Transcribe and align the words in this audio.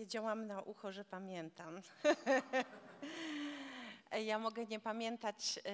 Powiedziałam 0.00 0.46
na 0.46 0.62
ucho, 0.62 0.92
że 0.92 1.04
pamiętam. 1.04 1.80
Ja 4.24 4.38
mogę 4.38 4.66
nie 4.66 4.80
pamiętać, 4.80 5.58
e, 5.58 5.68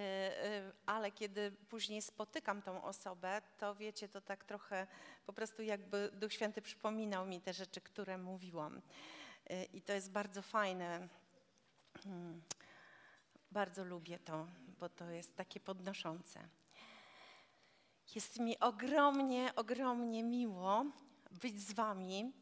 e, 0.44 0.72
ale 0.86 1.12
kiedy 1.12 1.52
później 1.68 2.02
spotykam 2.02 2.62
tą 2.62 2.84
osobę, 2.84 3.42
to 3.58 3.74
wiecie, 3.74 4.08
to 4.08 4.20
tak 4.20 4.44
trochę 4.44 4.86
po 5.26 5.32
prostu 5.32 5.62
jakby 5.62 6.10
Duch 6.12 6.32
Święty 6.32 6.62
przypominał 6.62 7.26
mi 7.26 7.40
te 7.40 7.52
rzeczy, 7.52 7.80
które 7.80 8.18
mówiłam. 8.18 8.82
E, 9.46 9.64
I 9.64 9.82
to 9.82 9.92
jest 9.92 10.10
bardzo 10.10 10.42
fajne. 10.42 11.08
Mm, 12.06 12.42
Bardzo 13.50 13.84
lubię 13.84 14.18
to, 14.18 14.46
bo 14.80 14.88
to 14.88 15.10
jest 15.10 15.36
takie 15.36 15.60
podnoszące. 15.60 16.48
Jest 18.14 18.40
mi 18.40 18.58
ogromnie, 18.58 19.52
ogromnie 19.56 20.22
miło 20.22 20.84
być 21.30 21.60
z 21.60 21.72
Wami 21.72 22.32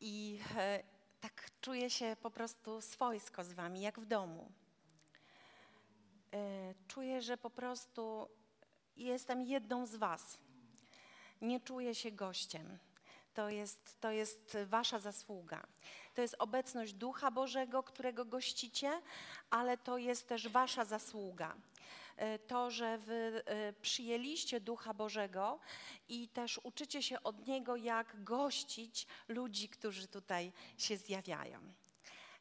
i 0.00 0.40
e, 0.56 0.82
tak 1.20 1.50
czuję 1.60 1.90
się 1.90 2.16
po 2.22 2.30
prostu 2.30 2.80
swojsko 2.80 3.44
z 3.44 3.52
Wami, 3.52 3.80
jak 3.80 4.00
w 4.00 4.06
domu. 4.06 4.52
E, 6.34 6.74
czuję, 6.88 7.22
że 7.22 7.36
po 7.36 7.50
prostu 7.50 8.28
jestem 8.96 9.42
jedną 9.42 9.86
z 9.86 9.96
Was. 9.96 10.38
Nie 11.42 11.60
czuję 11.60 11.94
się 11.94 12.10
gościem. 12.12 12.78
To 13.34 13.48
jest, 13.48 14.00
to 14.00 14.10
jest 14.10 14.58
Wasza 14.66 14.98
zasługa. 14.98 15.66
To 16.14 16.22
jest 16.22 16.36
obecność 16.38 16.92
Ducha 16.92 17.30
Bożego, 17.30 17.82
którego 17.82 18.24
gościcie, 18.24 19.00
ale 19.50 19.78
to 19.78 19.98
jest 19.98 20.28
też 20.28 20.48
Wasza 20.48 20.84
zasługa. 20.84 21.56
E, 22.16 22.38
To, 22.38 22.70
że 22.70 22.98
Wy 22.98 23.42
e, 23.44 23.72
przyjęliście 23.72 24.60
Ducha 24.60 24.94
Bożego 24.94 25.58
i 26.08 26.28
też 26.28 26.60
uczycie 26.62 27.02
się 27.02 27.22
od 27.22 27.46
Niego, 27.46 27.76
jak 27.76 28.24
gościć 28.24 29.06
ludzi, 29.28 29.68
którzy 29.68 30.08
tutaj 30.08 30.52
się 30.78 30.96
zjawiają. 30.96 31.60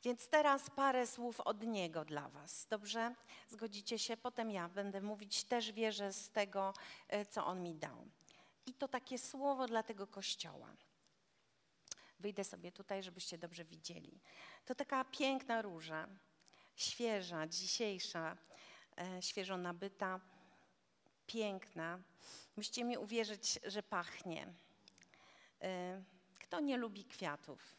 Więc 0.03 0.27
teraz 0.27 0.69
parę 0.69 1.07
słów 1.07 1.39
od 1.39 1.63
Niego 1.63 2.05
dla 2.05 2.29
Was. 2.29 2.67
Dobrze? 2.69 3.15
Zgodzicie 3.49 3.99
się? 3.99 4.17
Potem 4.17 4.51
ja 4.51 4.69
będę 4.69 5.01
mówić, 5.01 5.43
też 5.43 5.71
wierzę 5.71 6.13
z 6.13 6.31
tego, 6.31 6.73
e, 7.07 7.25
co 7.25 7.45
On 7.45 7.63
mi 7.63 7.75
dał. 7.75 8.07
I 8.65 8.73
to 8.73 8.87
takie 8.87 9.17
słowo 9.17 9.67
dla 9.67 9.83
tego 9.83 10.07
kościoła. 10.07 10.75
Wyjdę 12.19 12.43
sobie 12.43 12.71
tutaj, 12.71 13.03
żebyście 13.03 13.37
dobrze 13.37 13.65
widzieli. 13.65 14.19
To 14.65 14.75
taka 14.75 15.05
piękna 15.05 15.61
róża, 15.61 16.07
świeża, 16.75 17.47
dzisiejsza, 17.47 18.37
świeżo 19.21 19.57
nabyta, 19.57 20.19
piękna. 21.27 21.99
Musicie 22.57 22.83
mi 22.83 22.97
uwierzyć, 22.97 23.59
że 23.65 23.83
pachnie. 23.83 24.53
E, 25.61 26.03
Kto 26.39 26.59
nie 26.59 26.77
lubi 26.77 27.05
kwiatów? 27.05 27.75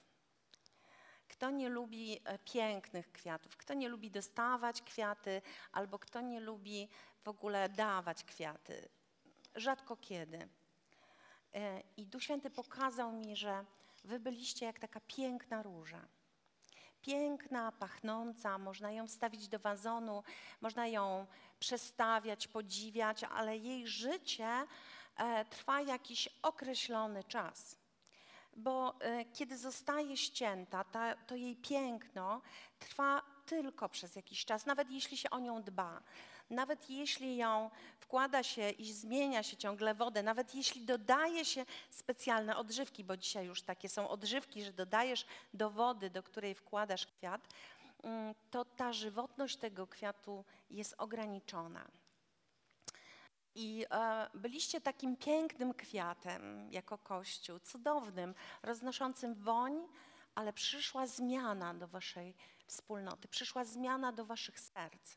Kto 1.28 1.50
nie 1.50 1.68
lubi 1.68 2.20
e, 2.24 2.38
pięknych 2.38 3.12
kwiatów? 3.12 3.56
Kto 3.56 3.74
nie 3.74 3.88
lubi 3.88 4.10
dostawać 4.10 4.82
kwiaty, 4.82 5.42
albo 5.72 5.98
kto 5.98 6.20
nie 6.20 6.40
lubi 6.40 6.88
w 7.24 7.28
ogóle 7.28 7.68
dawać 7.68 8.24
kwiaty? 8.24 8.88
Rzadko 9.54 9.96
kiedy. 9.96 10.48
E, 11.54 11.82
I 11.96 12.06
Duch 12.06 12.22
Święty 12.22 12.50
pokazał 12.50 13.12
mi, 13.12 13.36
że 13.36 13.64
wy 14.04 14.20
byliście 14.20 14.66
jak 14.66 14.78
taka 14.78 15.00
piękna 15.00 15.62
róża. 15.62 16.08
Piękna, 17.06 17.72
pachnąca, 17.72 18.58
można 18.58 18.90
ją 18.92 19.06
wstawić 19.06 19.48
do 19.48 19.58
wazonu, 19.58 20.22
można 20.60 20.86
ją 20.86 21.26
przestawiać, 21.58 22.48
podziwiać, 22.48 23.24
ale 23.24 23.56
jej 23.56 23.86
życie 23.86 24.48
e, 25.16 25.44
trwa 25.44 25.80
jakiś 25.80 26.28
określony 26.42 27.24
czas. 27.24 27.78
Bo 28.56 28.94
e, 29.00 29.24
kiedy 29.24 29.58
zostaje 29.58 30.16
ścięta, 30.16 30.84
ta, 30.84 31.16
to 31.16 31.34
jej 31.34 31.56
piękno 31.56 32.40
trwa 32.78 33.22
tylko 33.46 33.88
przez 33.88 34.16
jakiś 34.16 34.44
czas, 34.44 34.66
nawet 34.66 34.90
jeśli 34.90 35.16
się 35.16 35.30
o 35.30 35.38
nią 35.38 35.62
dba. 35.62 36.02
Nawet 36.50 36.90
jeśli 36.90 37.36
ją 37.36 37.70
wkłada 37.98 38.42
się 38.42 38.70
i 38.70 38.92
zmienia 38.92 39.42
się 39.42 39.56
ciągle 39.56 39.94
wodę, 39.94 40.22
nawet 40.22 40.54
jeśli 40.54 40.84
dodaje 40.84 41.44
się 41.44 41.66
specjalne 41.90 42.56
odżywki, 42.56 43.04
bo 43.04 43.16
dzisiaj 43.16 43.46
już 43.46 43.62
takie 43.62 43.88
są 43.88 44.08
odżywki, 44.08 44.64
że 44.64 44.72
dodajesz 44.72 45.26
do 45.54 45.70
wody, 45.70 46.10
do 46.10 46.22
której 46.22 46.54
wkładasz 46.54 47.06
kwiat, 47.06 47.48
mm, 48.02 48.34
to 48.50 48.64
ta 48.64 48.92
żywotność 48.92 49.56
tego 49.56 49.86
kwiatu 49.86 50.44
jest 50.70 50.94
ograniczona. 50.98 51.88
I 53.54 53.86
e, 53.90 54.30
byliście 54.34 54.80
takim 54.80 55.16
pięknym 55.16 55.74
kwiatem 55.74 56.72
jako 56.72 56.98
Kościół, 56.98 57.58
cudownym, 57.58 58.34
roznoszącym 58.62 59.34
woń, 59.34 59.88
ale 60.34 60.52
przyszła 60.52 61.06
zmiana 61.06 61.74
do 61.74 61.88
waszej 61.88 62.34
wspólnoty, 62.66 63.28
przyszła 63.28 63.64
zmiana 63.64 64.12
do 64.12 64.24
waszych 64.24 64.60
serc. 64.60 65.16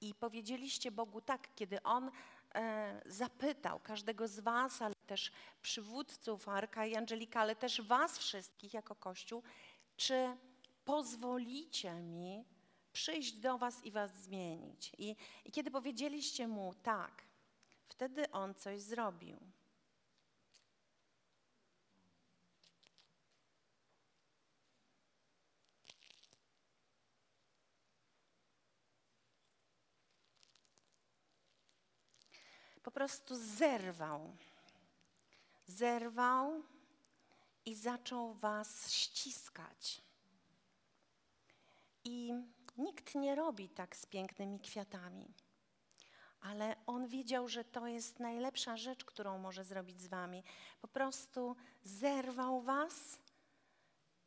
I 0.00 0.14
powiedzieliście 0.14 0.90
Bogu 0.90 1.20
tak, 1.20 1.54
kiedy 1.54 1.82
On 1.82 2.10
e, 2.54 3.02
zapytał 3.06 3.80
każdego 3.80 4.28
z 4.28 4.40
was, 4.40 4.82
ale 4.82 4.94
też 5.06 5.32
przywódców 5.62 6.48
Arka 6.48 6.86
i 6.86 6.96
Angelika, 6.96 7.40
ale 7.40 7.56
też 7.56 7.82
was 7.82 8.18
wszystkich 8.18 8.74
jako 8.74 8.94
Kościół, 8.94 9.42
czy 9.96 10.36
pozwolicie 10.84 11.94
mi 11.94 12.44
przyjść 12.92 13.32
do 13.32 13.58
was 13.58 13.84
i 13.84 13.90
was 13.90 14.14
zmienić. 14.14 14.92
I, 14.98 15.16
i 15.44 15.52
kiedy 15.52 15.70
powiedzieliście 15.70 16.48
Mu 16.48 16.74
tak, 16.82 17.22
wtedy 17.88 18.30
On 18.30 18.54
coś 18.54 18.80
zrobił. 18.80 19.53
Po 32.84 32.90
prostu 32.90 33.36
zerwał. 33.36 34.36
Zerwał 35.66 36.62
i 37.64 37.74
zaczął 37.74 38.34
was 38.34 38.92
ściskać. 38.92 40.02
I 42.04 42.34
nikt 42.78 43.14
nie 43.14 43.34
robi 43.34 43.68
tak 43.68 43.96
z 43.96 44.06
pięknymi 44.06 44.60
kwiatami. 44.60 45.34
Ale 46.40 46.76
on 46.86 47.08
wiedział, 47.08 47.48
że 47.48 47.64
to 47.64 47.86
jest 47.86 48.20
najlepsza 48.20 48.76
rzecz, 48.76 49.04
którą 49.04 49.38
może 49.38 49.64
zrobić 49.64 50.00
z 50.00 50.06
wami. 50.06 50.44
Po 50.80 50.88
prostu 50.88 51.56
zerwał 51.82 52.62
was 52.62 53.18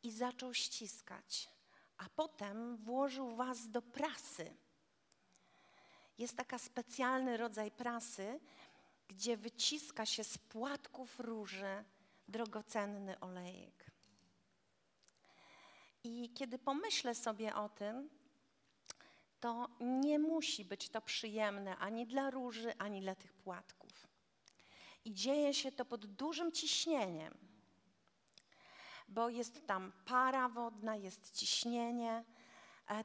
i 0.02 0.12
zaczął 0.12 0.54
ściskać. 0.54 1.48
A 1.96 2.08
potem 2.08 2.76
włożył 2.76 3.36
was 3.36 3.70
do 3.70 3.82
prasy 3.82 4.56
jest 6.18 6.36
taka 6.36 6.58
specjalny 6.58 7.36
rodzaj 7.36 7.70
prasy, 7.70 8.40
gdzie 9.08 9.36
wyciska 9.36 10.06
się 10.06 10.24
z 10.24 10.38
płatków 10.38 11.20
róży 11.20 11.84
drogocenny 12.28 13.20
olejek. 13.20 13.90
I 16.04 16.30
kiedy 16.34 16.58
pomyślę 16.58 17.14
sobie 17.14 17.54
o 17.54 17.68
tym, 17.68 18.10
to 19.40 19.68
nie 19.80 20.18
musi 20.18 20.64
być 20.64 20.88
to 20.88 21.00
przyjemne 21.00 21.76
ani 21.76 22.06
dla 22.06 22.30
róży, 22.30 22.78
ani 22.78 23.00
dla 23.00 23.14
tych 23.14 23.32
płatków. 23.32 24.08
I 25.04 25.14
dzieje 25.14 25.54
się 25.54 25.72
to 25.72 25.84
pod 25.84 26.06
dużym 26.06 26.52
ciśnieniem, 26.52 27.34
bo 29.08 29.28
jest 29.28 29.66
tam 29.66 29.92
para 30.04 30.48
wodna, 30.48 30.96
jest 30.96 31.32
ciśnienie, 31.32 32.24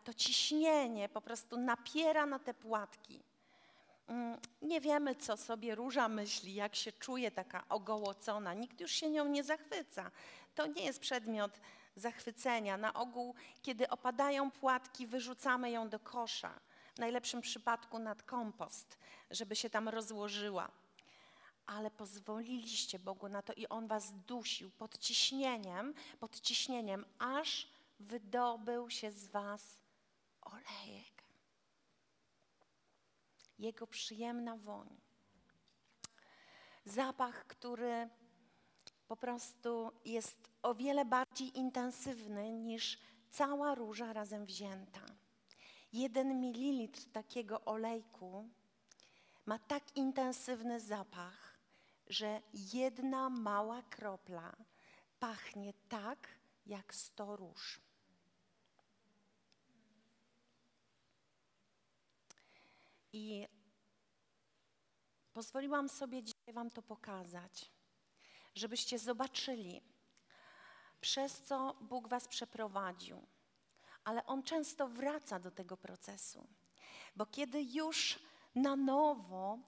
to 0.04 0.14
ciśnienie 0.14 1.10
po 1.10 1.22
prostu 1.22 1.58
napiera 1.58 2.26
na 2.26 2.40
te 2.40 2.54
płatki. 2.54 3.24
Mm, 4.08 4.38
Nie 4.62 4.82
wiemy, 4.82 5.16
co 5.16 5.38
sobie 5.38 5.76
róża 5.76 6.08
myśli, 6.08 6.54
jak 6.54 6.76
się 6.76 6.92
czuje 6.92 7.32
taka 7.32 7.64
ogołocona. 7.70 8.54
Nikt 8.54 8.82
już 8.82 8.92
się 8.92 9.10
nią 9.10 9.26
nie 9.26 9.44
zachwyca. 9.44 10.12
To 10.56 10.68
nie 10.68 10.86
jest 10.86 11.00
przedmiot 11.00 11.52
zachwycenia. 11.96 12.78
Na 12.78 12.94
ogół, 12.94 13.36
kiedy 13.62 13.90
opadają 13.90 14.52
płatki, 14.52 15.08
wyrzucamy 15.08 15.72
ją 15.72 15.90
do 15.90 16.00
kosza. 16.00 16.60
W 16.96 17.00
najlepszym 17.00 17.42
przypadku 17.42 18.00
nad 18.00 18.24
kompost, 18.24 18.98
żeby 19.32 19.56
się 19.56 19.70
tam 19.70 19.90
rozłożyła. 19.90 20.70
Ale 21.66 21.92
pozwoliliście 21.92 23.00
Bogu 23.00 23.30
na 23.30 23.42
to 23.42 23.54
i 23.54 23.68
On 23.68 23.88
was 23.88 24.12
dusił 24.28 24.72
pod 24.72 24.98
ciśnieniem, 24.98 25.94
pod 26.20 26.40
ciśnieniem, 26.40 27.06
aż 27.20 27.68
wydobył 28.00 28.90
się 28.90 29.12
z 29.12 29.28
was 29.28 29.82
olejek. 30.42 31.24
Jego 33.60 33.88
przyjemna 33.88 34.58
woń. 34.58 35.02
Zapach, 36.86 37.48
który 37.48 38.10
po 39.08 39.18
prostu 39.18 39.92
jest 40.06 40.52
o 40.62 40.76
wiele 40.76 41.06
bardziej 41.06 41.58
intensywny 41.58 42.52
niż 42.52 42.98
cała 43.30 43.76
róża 43.76 44.14
razem 44.14 44.46
wzięta. 44.46 45.02
Jeden 45.94 46.42
mililitr 46.42 47.02
takiego 47.12 47.66
olejku 47.66 48.50
ma 49.46 49.60
tak 49.60 49.98
intensywny 49.98 50.80
zapach, 50.80 51.60
że 52.08 52.42
jedna 52.54 53.30
mała 53.30 53.82
kropla 53.82 54.56
pachnie 55.20 55.74
tak, 55.90 56.28
jak 56.66 56.96
sto 56.96 57.36
róż. 57.36 57.82
I 63.14 63.48
pozwoliłam 65.34 65.90
sobie 65.90 66.24
dzisiaj 66.24 66.54
Wam 66.54 66.72
to 66.72 66.82
pokazać, 66.82 67.72
żebyście 68.56 69.00
zobaczyli, 69.00 69.82
przez 71.02 71.42
co 71.42 71.74
Bóg 71.82 72.08
Was 72.08 72.28
przeprowadził. 72.28 73.28
Ale 74.04 74.26
On 74.26 74.44
często 74.44 74.88
wraca 74.88 75.40
do 75.40 75.52
tego 75.52 75.78
procesu, 75.78 76.48
bo 77.16 77.26
kiedy 77.26 77.64
już 77.64 78.20
na 78.56 78.76
nowo 78.76 79.60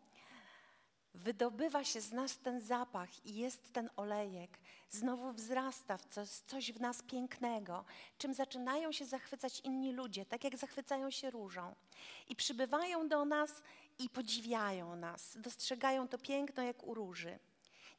wydobywa 1.15 1.83
się 1.83 2.01
z 2.01 2.11
nas 2.11 2.37
ten 2.37 2.61
zapach 2.61 3.25
i 3.25 3.35
jest 3.35 3.73
ten 3.73 3.89
olejek, 3.95 4.59
znowu 4.89 5.31
wzrasta 5.31 5.97
w 5.97 6.05
coś, 6.05 6.29
coś 6.29 6.71
w 6.71 6.81
nas 6.81 7.01
pięknego, 7.01 7.85
czym 8.17 8.33
zaczynają 8.33 8.91
się 8.91 9.05
zachwycać 9.05 9.59
inni 9.59 9.91
ludzie, 9.91 10.25
tak 10.25 10.43
jak 10.43 10.57
zachwycają 10.57 11.11
się 11.11 11.31
różą. 11.31 11.75
I 12.29 12.35
przybywają 12.35 13.07
do 13.07 13.25
nas 13.25 13.61
i 13.99 14.09
podziwiają 14.09 14.95
nas, 14.95 15.37
dostrzegają 15.37 16.07
to 16.07 16.17
piękno 16.17 16.63
jak 16.63 16.83
u 16.83 16.93
róży. 16.93 17.39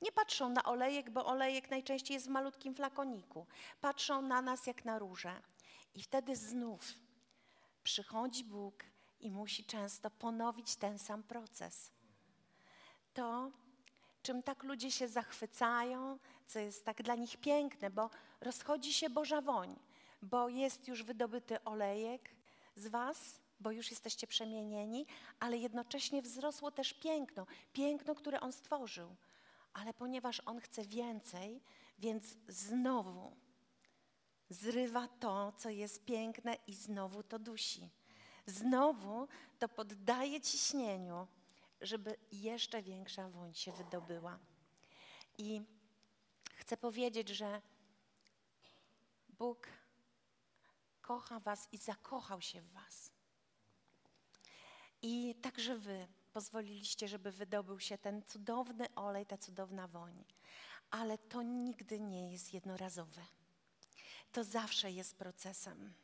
Nie 0.02 0.12
patrzą 0.12 0.48
na 0.48 0.62
olejek, 0.62 1.10
bo 1.10 1.26
olejek 1.26 1.70
najczęściej 1.70 2.14
jest 2.14 2.26
w 2.26 2.30
malutkim 2.30 2.74
flakoniku. 2.74 3.46
Patrzą 3.80 4.22
na 4.22 4.42
nas 4.42 4.66
jak 4.66 4.84
na 4.84 4.98
róże. 4.98 5.42
I 5.94 6.02
wtedy 6.02 6.36
znów 6.36 6.94
przychodzi 7.82 8.44
Bóg 8.44 8.84
i 9.20 9.30
musi 9.30 9.64
często 9.64 10.10
ponowić 10.10 10.76
ten 10.76 10.98
sam 10.98 11.22
proces. 11.22 11.95
To, 13.16 13.50
czym 14.22 14.42
tak 14.42 14.62
ludzie 14.62 14.90
się 14.90 15.08
zachwycają, 15.08 16.18
co 16.46 16.58
jest 16.58 16.84
tak 16.84 17.02
dla 17.02 17.14
nich 17.14 17.36
piękne, 17.36 17.90
bo 17.90 18.10
rozchodzi 18.40 18.92
się 18.92 19.10
Boża 19.10 19.40
woń, 19.40 19.76
bo 20.22 20.48
jest 20.48 20.88
już 20.88 21.02
wydobyty 21.02 21.64
olejek 21.64 22.30
z 22.76 22.86
Was, 22.86 23.40
bo 23.60 23.70
już 23.70 23.90
jesteście 23.90 24.26
przemienieni, 24.26 25.06
ale 25.40 25.56
jednocześnie 25.56 26.22
wzrosło 26.22 26.70
też 26.70 26.92
piękno, 26.92 27.46
piękno, 27.72 28.14
które 28.14 28.40
On 28.40 28.52
stworzył. 28.52 29.16
Ale 29.72 29.94
ponieważ 29.94 30.42
On 30.46 30.60
chce 30.60 30.84
więcej, 30.84 31.62
więc 31.98 32.36
znowu 32.48 33.36
zrywa 34.50 35.08
to, 35.08 35.52
co 35.52 35.70
jest 35.70 36.04
piękne 36.04 36.56
i 36.66 36.74
znowu 36.74 37.22
to 37.22 37.38
dusi. 37.38 37.90
Znowu 38.46 39.28
to 39.58 39.68
poddaje 39.68 40.40
ciśnieniu, 40.40 41.26
żeby 41.80 42.16
jeszcze 42.32 42.82
większa 42.82 43.28
woń 43.28 43.54
się 43.54 43.72
wydobyła. 43.72 44.38
I 45.38 45.62
chcę 46.56 46.76
powiedzieć, 46.76 47.28
że 47.28 47.62
Bóg 49.28 49.68
kocha 51.02 51.40
Was 51.40 51.68
i 51.72 51.78
zakochał 51.78 52.40
się 52.40 52.62
w 52.62 52.72
Was. 52.72 53.10
I 55.02 55.34
także 55.42 55.78
Wy 55.78 56.08
pozwoliliście, 56.32 57.08
żeby 57.08 57.32
wydobył 57.32 57.80
się 57.80 57.98
ten 57.98 58.22
cudowny 58.22 58.94
olej, 58.94 59.26
ta 59.26 59.38
cudowna 59.38 59.88
woń. 59.88 60.24
Ale 60.90 61.18
to 61.18 61.42
nigdy 61.42 62.00
nie 62.00 62.32
jest 62.32 62.54
jednorazowe. 62.54 63.22
To 64.32 64.44
zawsze 64.44 64.90
jest 64.90 65.16
procesem. 65.16 65.94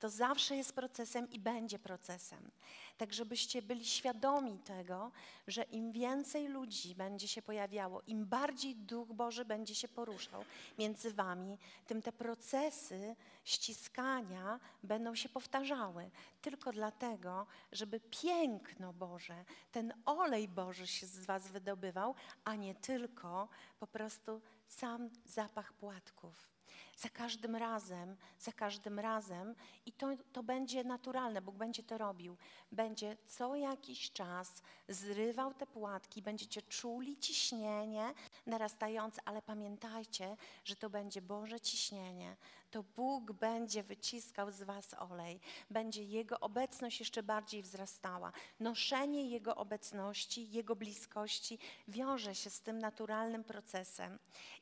To 0.00 0.08
zawsze 0.08 0.56
jest 0.56 0.72
procesem 0.72 1.30
i 1.30 1.38
będzie 1.38 1.78
procesem. 1.78 2.50
Tak, 2.98 3.12
żebyście 3.12 3.62
byli 3.62 3.84
świadomi 3.84 4.58
tego, 4.58 5.10
że 5.46 5.62
im 5.62 5.92
więcej 5.92 6.48
ludzi 6.48 6.94
będzie 6.94 7.28
się 7.28 7.42
pojawiało, 7.42 8.02
im 8.06 8.26
bardziej 8.26 8.74
Duch 8.74 9.12
Boży 9.12 9.44
będzie 9.44 9.74
się 9.74 9.88
poruszał 9.88 10.44
między 10.78 11.12
wami, 11.12 11.58
tym 11.86 12.02
te 12.02 12.12
procesy 12.12 13.16
ściskania 13.44 14.60
będą 14.82 15.14
się 15.14 15.28
powtarzały. 15.28 16.10
Tylko 16.42 16.72
dlatego, 16.72 17.46
żeby 17.72 18.00
piękno 18.00 18.92
Boże, 18.92 19.44
ten 19.72 19.92
olej 20.06 20.48
Boży 20.48 20.86
się 20.86 21.06
z 21.06 21.26
was 21.26 21.48
wydobywał, 21.48 22.14
a 22.44 22.54
nie 22.54 22.74
tylko 22.74 23.48
po 23.80 23.86
prostu 23.86 24.40
sam 24.68 25.10
zapach 25.26 25.72
płatków. 25.72 26.55
Za 26.96 27.08
każdym 27.08 27.56
razem, 27.56 28.16
za 28.38 28.52
każdym 28.52 28.98
razem 28.98 29.54
i 29.86 29.92
to, 29.92 30.08
to 30.32 30.42
będzie 30.42 30.84
naturalne, 30.84 31.42
Bóg 31.42 31.56
będzie 31.56 31.82
to 31.82 31.98
robił. 31.98 32.36
Będzie 32.72 33.16
co 33.26 33.56
jakiś 33.56 34.12
czas 34.12 34.62
zrywał 34.88 35.54
te 35.54 35.66
płatki, 35.66 36.22
będziecie 36.22 36.62
czuli 36.62 37.18
ciśnienie 37.18 38.14
narastające, 38.46 39.20
ale 39.24 39.42
pamiętajcie, 39.42 40.36
że 40.64 40.76
to 40.76 40.90
będzie 40.90 41.22
Boże 41.22 41.60
ciśnienie. 41.60 42.36
To 42.70 42.82
Bóg 42.82 43.32
będzie 43.32 43.82
wyciskał 43.82 44.50
z 44.50 44.62
was 44.62 44.94
olej. 44.94 45.40
Będzie 45.70 46.04
Jego 46.04 46.40
obecność 46.40 47.00
jeszcze 47.00 47.22
bardziej 47.22 47.62
wzrastała. 47.62 48.32
Noszenie 48.60 49.28
Jego 49.28 49.56
obecności, 49.56 50.50
Jego 50.50 50.76
bliskości 50.76 51.58
wiąże 51.88 52.34
się 52.34 52.50
z 52.50 52.60
tym 52.60 52.78
naturalnym 52.78 53.44
procesem. 53.44 54.18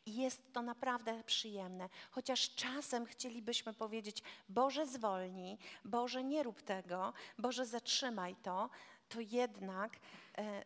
I 0.06 0.16
jest 0.16 0.52
to 0.52 0.62
naprawdę 0.62 1.24
przyjemne. 1.24 1.88
Chociaż 2.10 2.54
czasem 2.54 3.06
chcielibyśmy 3.06 3.74
powiedzieć, 3.74 4.22
Boże 4.48 4.86
zwolnij, 4.86 5.58
Boże 5.84 6.24
nie 6.24 6.42
rób 6.42 6.62
tego, 6.62 7.12
Boże 7.38 7.66
zatrzymaj 7.66 8.36
to, 8.36 8.70
to 9.08 9.20
jednak 9.20 9.96
e, 10.38 10.64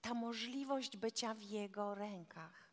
ta 0.00 0.14
możliwość 0.14 0.96
bycia 0.96 1.34
w 1.34 1.42
Jego 1.42 1.94
rękach 1.94 2.72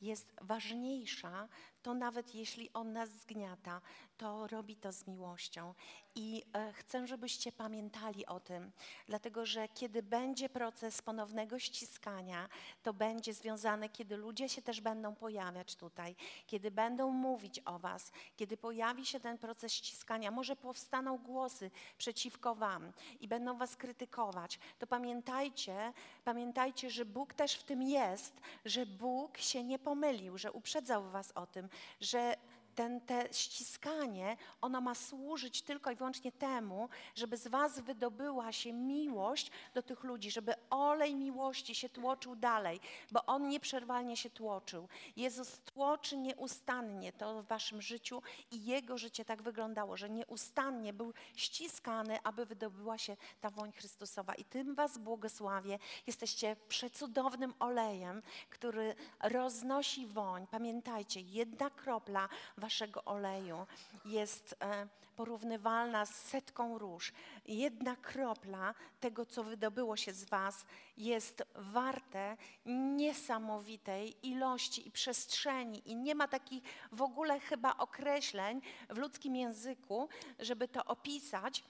jest 0.00 0.32
ważniejsza, 0.40 1.48
to 1.82 1.94
nawet 1.94 2.34
jeśli 2.34 2.72
On 2.72 2.92
nas 2.92 3.10
zgniata, 3.10 3.80
to 4.20 4.46
robi 4.46 4.76
to 4.76 4.92
z 4.92 5.06
miłością. 5.06 5.74
I 6.14 6.42
e, 6.52 6.72
chcę, 6.72 7.06
żebyście 7.06 7.52
pamiętali 7.52 8.26
o 8.26 8.40
tym, 8.40 8.72
dlatego 9.06 9.46
że 9.46 9.68
kiedy 9.68 10.02
będzie 10.02 10.48
proces 10.48 11.02
ponownego 11.02 11.58
ściskania, 11.58 12.48
to 12.82 12.92
będzie 12.94 13.34
związane, 13.34 13.88
kiedy 13.88 14.16
ludzie 14.16 14.48
się 14.48 14.62
też 14.62 14.80
będą 14.80 15.14
pojawiać 15.14 15.76
tutaj, 15.76 16.16
kiedy 16.46 16.70
będą 16.70 17.10
mówić 17.10 17.60
o 17.64 17.78
Was, 17.78 18.12
kiedy 18.36 18.56
pojawi 18.56 19.06
się 19.06 19.20
ten 19.20 19.38
proces 19.38 19.72
ściskania, 19.72 20.30
może 20.30 20.56
powstaną 20.56 21.18
głosy 21.18 21.70
przeciwko 21.98 22.54
Wam 22.54 22.92
i 23.20 23.28
będą 23.28 23.58
Was 23.58 23.76
krytykować, 23.76 24.58
to 24.78 24.86
pamiętajcie, 24.86 25.92
pamiętajcie, 26.24 26.90
że 26.90 27.04
Bóg 27.04 27.34
też 27.34 27.54
w 27.54 27.64
tym 27.64 27.82
jest, 27.82 28.40
że 28.64 28.86
Bóg 28.86 29.38
się 29.38 29.64
nie 29.64 29.78
pomylił, 29.78 30.38
że 30.38 30.52
uprzedzał 30.52 31.10
Was 31.10 31.32
o 31.32 31.46
tym, 31.46 31.69
że 32.00 32.34
ten, 32.80 33.00
te 33.00 33.28
ściskanie, 33.32 34.36
ono 34.60 34.80
ma 34.80 34.94
służyć 34.94 35.62
tylko 35.62 35.90
i 35.90 35.96
wyłącznie 35.96 36.32
temu, 36.32 36.88
żeby 37.14 37.36
z 37.36 37.48
was 37.48 37.80
wydobyła 37.80 38.52
się 38.52 38.72
miłość 38.72 39.50
do 39.74 39.82
tych 39.82 40.04
ludzi, 40.04 40.30
żeby 40.30 40.54
olej 40.70 41.14
miłości 41.14 41.74
się 41.74 41.88
tłoczył 41.88 42.36
dalej, 42.36 42.80
bo 43.10 43.26
on 43.26 43.48
nieprzerwalnie 43.48 44.16
się 44.16 44.30
tłoczył. 44.30 44.88
Jezus 45.16 45.60
tłoczy 45.60 46.16
nieustannie 46.16 47.12
to 47.12 47.42
w 47.42 47.46
waszym 47.46 47.82
życiu 47.82 48.22
i 48.50 48.64
jego 48.64 48.98
życie 48.98 49.24
tak 49.24 49.42
wyglądało, 49.42 49.96
że 49.96 50.10
nieustannie 50.10 50.92
był 50.92 51.12
ściskany, 51.36 52.18
aby 52.22 52.46
wydobyła 52.46 52.98
się 52.98 53.16
ta 53.40 53.50
woń 53.50 53.72
Chrystusowa. 53.72 54.34
I 54.34 54.44
tym 54.44 54.74
was 54.74 54.98
błogosławię. 54.98 55.78
Jesteście 56.06 56.56
przecudownym 56.68 57.54
olejem, 57.58 58.22
który 58.50 58.94
roznosi 59.20 60.06
woń. 60.06 60.46
Pamiętajcie, 60.46 61.20
jedna 61.20 61.70
kropla 61.70 62.28
waszego 62.56 62.69
oleju 63.04 63.66
jest 64.04 64.54
e, 64.60 64.88
porównywalna 65.20 66.06
z 66.06 66.14
setką 66.14 66.78
róż. 66.78 67.12
Jedna 67.46 67.96
kropla 67.96 68.74
tego, 69.00 69.26
co 69.26 69.44
wydobyło 69.44 69.96
się 69.96 70.12
z 70.12 70.24
was, 70.24 70.64
jest 70.96 71.42
warte 71.54 72.36
niesamowitej 72.66 74.26
ilości 74.26 74.88
i 74.88 74.90
przestrzeni. 74.90 75.90
I 75.90 75.96
nie 75.96 76.14
ma 76.14 76.28
takich 76.28 76.62
w 76.92 77.02
ogóle 77.02 77.40
chyba 77.40 77.76
określeń 77.76 78.60
w 78.90 78.98
ludzkim 78.98 79.36
języku, 79.36 80.08
żeby 80.38 80.68
to 80.68 80.84
opisać. 80.84 81.64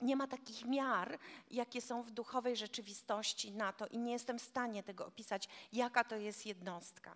Nie 0.00 0.16
ma 0.16 0.26
takich 0.26 0.64
miar, 0.64 1.18
jakie 1.50 1.80
są 1.80 2.02
w 2.02 2.10
duchowej 2.10 2.56
rzeczywistości 2.56 3.52
na 3.52 3.72
to, 3.72 3.86
i 3.86 3.98
nie 3.98 4.12
jestem 4.12 4.38
w 4.38 4.42
stanie 4.42 4.82
tego 4.82 5.06
opisać, 5.06 5.48
jaka 5.72 6.04
to 6.04 6.16
jest 6.16 6.46
jednostka. 6.46 7.14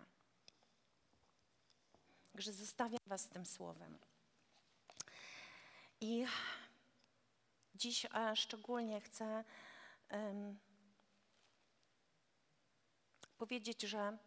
Także 2.33 2.53
zostawiam 2.53 2.99
Was 3.07 3.21
z 3.21 3.29
tym 3.29 3.45
słowem. 3.45 3.97
I 6.01 6.25
dziś 7.75 8.05
szczególnie 8.35 9.01
chcę 9.01 9.43
em, 10.09 10.59
powiedzieć, 13.37 13.81
że 13.81 14.17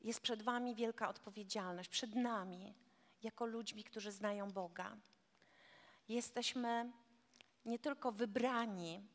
jest 0.00 0.20
przed 0.20 0.42
Wami 0.42 0.74
wielka 0.74 1.08
odpowiedzialność, 1.08 1.88
przed 1.90 2.14
nami, 2.14 2.74
jako 3.22 3.46
ludźmi, 3.46 3.84
którzy 3.84 4.12
znają 4.12 4.52
Boga. 4.52 4.96
Jesteśmy 6.08 6.92
nie 7.64 7.78
tylko 7.78 8.12
wybrani, 8.12 9.08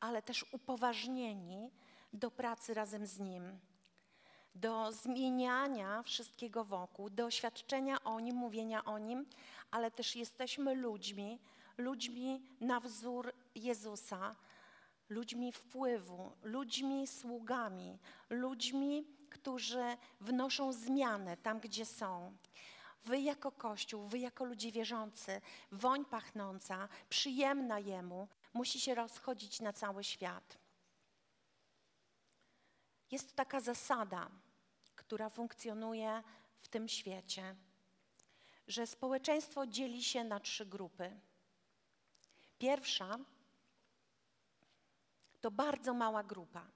ale 0.00 0.22
też 0.22 0.44
upoważnieni 0.52 1.70
do 2.12 2.30
pracy 2.30 2.74
razem 2.74 3.06
z 3.06 3.18
Nim, 3.18 3.60
do 4.56 4.92
zmieniania 4.92 6.02
wszystkiego 6.02 6.64
wokół, 6.64 7.10
do 7.10 7.30
świadczenia 7.30 8.04
o 8.04 8.20
Nim, 8.20 8.36
mówienia 8.36 8.84
o 8.84 8.98
Nim, 8.98 9.26
ale 9.70 9.90
też 9.90 10.16
jesteśmy 10.16 10.74
ludźmi, 10.74 11.38
ludźmi 11.78 12.42
na 12.60 12.80
wzór 12.80 13.32
Jezusa, 13.54 14.36
ludźmi 15.08 15.52
wpływu, 15.52 16.32
ludźmi 16.42 17.06
sługami, 17.06 17.98
ludźmi, 18.30 19.06
którzy 19.30 19.96
wnoszą 20.20 20.72
zmianę 20.72 21.36
tam, 21.36 21.60
gdzie 21.60 21.86
są. 21.86 22.36
Wy 23.04 23.20
jako 23.20 23.52
Kościół, 23.52 24.06
wy 24.06 24.18
jako 24.18 24.44
ludzie 24.44 24.72
wierzący, 24.72 25.40
woń 25.72 26.04
pachnąca, 26.04 26.88
przyjemna 27.08 27.78
Jemu, 27.78 28.28
musi 28.54 28.80
się 28.80 28.94
rozchodzić 28.94 29.60
na 29.60 29.72
cały 29.72 30.04
świat. 30.04 30.58
Jest 33.10 33.28
to 33.28 33.34
taka 33.34 33.60
zasada, 33.60 34.30
która 35.06 35.30
funkcjonuje 35.30 36.22
w 36.60 36.68
tym 36.68 36.88
świecie, 36.88 37.56
że 38.68 38.86
społeczeństwo 38.86 39.66
dzieli 39.66 40.04
się 40.04 40.24
na 40.24 40.40
trzy 40.40 40.66
grupy. 40.66 41.20
Pierwsza 42.58 43.18
to 45.40 45.50
bardzo 45.50 45.94
mała 45.94 46.24
grupa. 46.24 46.66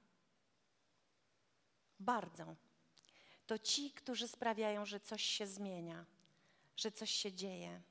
Bardzo. 2.00 2.56
To 3.46 3.58
ci, 3.58 3.90
którzy 3.90 4.28
sprawiają, 4.28 4.86
że 4.86 5.00
coś 5.00 5.24
się 5.24 5.46
zmienia, 5.46 6.04
że 6.76 6.92
coś 6.92 7.10
się 7.10 7.32
dzieje. 7.32 7.82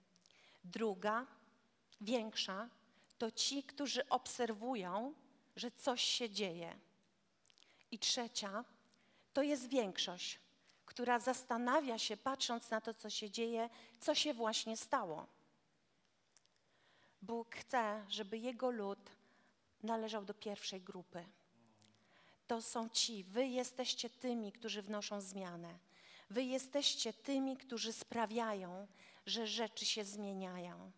Druga, 0.63 1.27
większa, 2.01 2.69
to 3.17 3.31
ci, 3.31 3.63
którzy 3.63 4.09
obserwują, 4.09 5.13
że 5.55 5.71
coś 5.71 6.03
się 6.03 6.29
dzieje. 6.29 6.79
I 7.91 7.99
trzecia, 7.99 8.63
to 9.33 9.43
jest 9.43 9.69
większość, 9.69 10.39
która 10.85 11.19
zastanawia 11.19 11.97
się, 11.97 12.17
patrząc 12.17 12.69
na 12.69 12.81
to, 12.81 12.93
co 12.93 13.09
się 13.09 13.31
dzieje, 13.31 13.69
co 13.99 14.15
się 14.15 14.33
właśnie 14.33 14.77
stało. 14.77 15.27
Bóg 17.21 17.55
chce, 17.55 18.05
żeby 18.09 18.37
Jego 18.37 18.71
lud 18.71 18.99
należał 19.83 20.25
do 20.25 20.33
pierwszej 20.33 20.81
grupy. 20.81 21.25
To 22.47 22.61
są 22.61 22.89
ci, 22.89 23.23
wy 23.23 23.47
jesteście 23.47 24.09
tymi, 24.09 24.51
którzy 24.51 24.81
wnoszą 24.81 25.21
zmianę. 25.21 25.79
Wy 26.29 26.43
jesteście 26.43 27.13
tymi, 27.13 27.57
którzy 27.57 27.93
sprawiają, 27.93 28.87
że 29.25 29.47
rzeczy 29.47 29.85
się 29.85 30.05
zmieniają. 30.05 30.91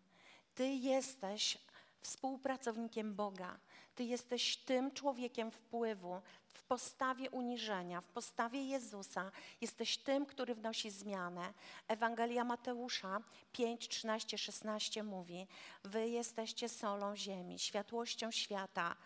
Ty 0.54 0.66
jesteś 0.66 1.58
współpracownikiem 2.00 3.14
Boga. 3.14 3.58
Ty 3.94 4.04
jesteś 4.04 4.56
tym 4.56 4.90
człowiekiem 4.90 5.50
wpływu 5.50 6.20
w 6.52 6.62
postawie 6.62 7.30
uniżenia, 7.30 8.00
w 8.00 8.08
postawie 8.08 8.64
Jezusa. 8.64 9.30
Jesteś 9.60 9.98
tym, 9.98 10.26
który 10.26 10.54
wnosi 10.54 10.90
zmianę. 10.90 11.52
Ewangelia 11.88 12.44
Mateusza 12.44 13.20
5, 13.52 13.88
13, 13.88 14.38
16 14.38 15.02
mówi: 15.02 15.46
Wy 15.84 16.08
jesteście 16.08 16.68
solą 16.68 17.16
ziemi, 17.16 17.58
światłością 17.58 18.30
świata. 18.30 18.96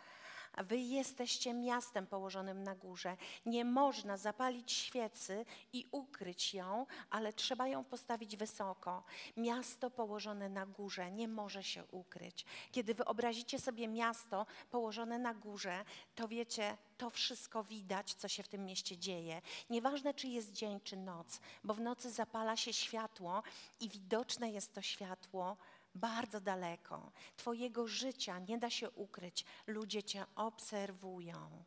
Wy 0.56 0.76
jesteście 0.78 1.54
miastem 1.54 2.06
położonym 2.06 2.62
na 2.62 2.74
górze. 2.74 3.16
Nie 3.46 3.64
można 3.64 4.16
zapalić 4.16 4.72
świecy 4.72 5.44
i 5.72 5.86
ukryć 5.90 6.54
ją, 6.54 6.86
ale 7.10 7.32
trzeba 7.32 7.68
ją 7.68 7.84
postawić 7.84 8.36
wysoko. 8.36 9.02
Miasto 9.36 9.90
położone 9.90 10.48
na 10.48 10.66
górze 10.66 11.10
nie 11.10 11.28
może 11.28 11.64
się 11.64 11.84
ukryć. 11.84 12.44
Kiedy 12.72 12.94
wyobrazicie 12.94 13.58
sobie 13.58 13.88
miasto 13.88 14.46
położone 14.70 15.18
na 15.18 15.34
górze, 15.34 15.84
to 16.14 16.28
wiecie, 16.28 16.76
to 16.98 17.10
wszystko 17.10 17.64
widać, 17.64 18.14
co 18.14 18.28
się 18.28 18.42
w 18.42 18.48
tym 18.48 18.64
mieście 18.64 18.98
dzieje. 18.98 19.42
Nieważne, 19.70 20.14
czy 20.14 20.28
jest 20.28 20.52
dzień, 20.52 20.80
czy 20.80 20.96
noc, 20.96 21.40
bo 21.64 21.74
w 21.74 21.80
nocy 21.80 22.10
zapala 22.10 22.56
się 22.56 22.72
światło 22.72 23.42
i 23.80 23.88
widoczne 23.88 24.50
jest 24.50 24.74
to 24.74 24.82
światło 24.82 25.56
bardzo 25.96 26.40
daleko. 26.40 27.12
Twojego 27.36 27.86
życia 27.88 28.38
nie 28.38 28.58
da 28.58 28.70
się 28.70 28.90
ukryć. 28.90 29.44
Ludzie 29.66 30.02
Cię 30.02 30.26
obserwują. 30.36 31.64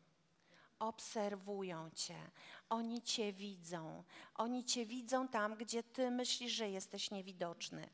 Obserwują 0.78 1.90
Cię. 1.90 2.30
Oni 2.68 3.02
Cię 3.02 3.32
widzą. 3.32 4.04
Oni 4.34 4.64
Cię 4.64 4.86
widzą 4.86 5.28
tam, 5.28 5.56
gdzie 5.56 5.82
Ty 5.82 6.10
myślisz, 6.10 6.52
że 6.52 6.70
jesteś 6.70 7.10
niewidoczny. 7.10 7.88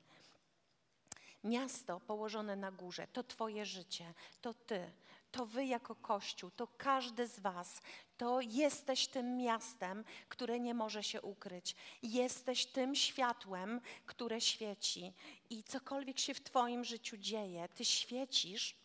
Miasto 1.45 2.01
położone 2.01 2.57
na 2.57 2.73
górze 2.73 3.07
to 3.07 3.23
Twoje 3.23 3.67
życie, 3.67 4.15
to 4.41 4.55
Ty, 4.55 4.93
to 5.37 5.47
Wy 5.47 5.67
jako 5.67 5.95
Kościół, 5.95 6.51
to 6.51 6.67
każdy 6.67 7.27
z 7.27 7.41
Was, 7.41 7.81
to 8.17 8.41
jesteś 8.41 9.07
tym 9.07 9.37
miastem, 9.37 10.05
które 10.29 10.61
nie 10.61 10.75
może 10.75 11.03
się 11.03 11.23
ukryć. 11.23 11.77
Jesteś 12.03 12.67
tym 12.67 12.95
światłem, 12.95 13.81
które 14.07 14.41
świeci. 14.41 15.13
I 15.51 15.65
cokolwiek 15.65 16.19
się 16.19 16.35
w 16.35 16.41
Twoim 16.41 16.85
życiu 16.85 17.17
dzieje, 17.17 17.69
Ty 17.69 17.85
świecisz, 17.85 18.77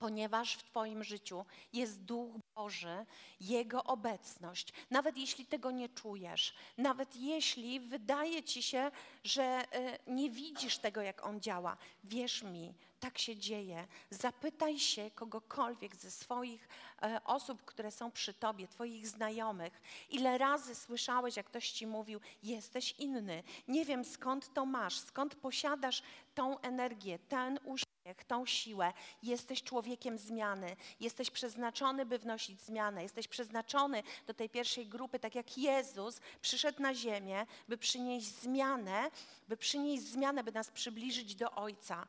ponieważ 0.00 0.54
w 0.54 0.62
Twoim 0.62 1.04
życiu 1.04 1.44
jest 1.72 2.02
Duch 2.04 2.34
Boży, 2.54 3.06
Jego 3.40 3.84
obecność. 3.84 4.72
Nawet 4.90 5.16
jeśli 5.16 5.46
tego 5.46 5.70
nie 5.70 5.88
czujesz, 5.88 6.54
nawet 6.78 7.16
jeśli 7.16 7.80
wydaje 7.80 8.42
Ci 8.42 8.62
się, 8.62 8.90
że 9.24 9.62
y, 10.06 10.12
nie 10.12 10.30
widzisz 10.30 10.78
tego, 10.78 11.02
jak 11.02 11.26
On 11.26 11.40
działa, 11.40 11.76
wierz 12.04 12.42
mi, 12.42 12.74
tak 13.00 13.18
się 13.18 13.36
dzieje. 13.36 13.86
Zapytaj 14.10 14.78
się 14.78 15.10
kogokolwiek 15.10 15.96
ze 15.96 16.10
swoich 16.10 16.68
e, 17.02 17.20
osób, 17.24 17.64
które 17.64 17.90
są 17.90 18.10
przy 18.10 18.34
tobie, 18.34 18.68
twoich 18.68 19.08
znajomych, 19.08 19.82
ile 20.10 20.38
razy 20.38 20.74
słyszałeś, 20.74 21.36
jak 21.36 21.46
ktoś 21.46 21.70
ci 21.70 21.86
mówił, 21.86 22.20
jesteś 22.42 22.94
inny. 22.98 23.42
Nie 23.68 23.84
wiem 23.84 24.04
skąd 24.04 24.54
to 24.54 24.66
masz, 24.66 24.98
skąd 24.98 25.34
posiadasz 25.34 26.02
tą 26.34 26.58
energię, 26.58 27.18
ten 27.18 27.58
uśmiech, 27.64 27.90
tą 28.24 28.46
siłę. 28.46 28.92
Jesteś 29.22 29.62
człowiekiem 29.62 30.18
zmiany, 30.18 30.76
jesteś 31.00 31.30
przeznaczony, 31.30 32.06
by 32.06 32.18
wnosić 32.18 32.60
zmianę, 32.60 33.02
jesteś 33.02 33.28
przeznaczony 33.28 34.02
do 34.26 34.34
tej 34.34 34.48
pierwszej 34.48 34.86
grupy, 34.86 35.18
tak 35.18 35.34
jak 35.34 35.58
Jezus 35.58 36.20
przyszedł 36.42 36.82
na 36.82 36.94
ziemię, 36.94 37.46
by 37.68 37.78
przynieść 37.78 38.26
zmianę, 38.26 39.10
by 39.48 39.56
przynieść 39.56 40.02
zmianę, 40.02 40.44
by 40.44 40.52
nas 40.52 40.70
przybliżyć 40.70 41.34
do 41.34 41.50
Ojca. 41.50 42.06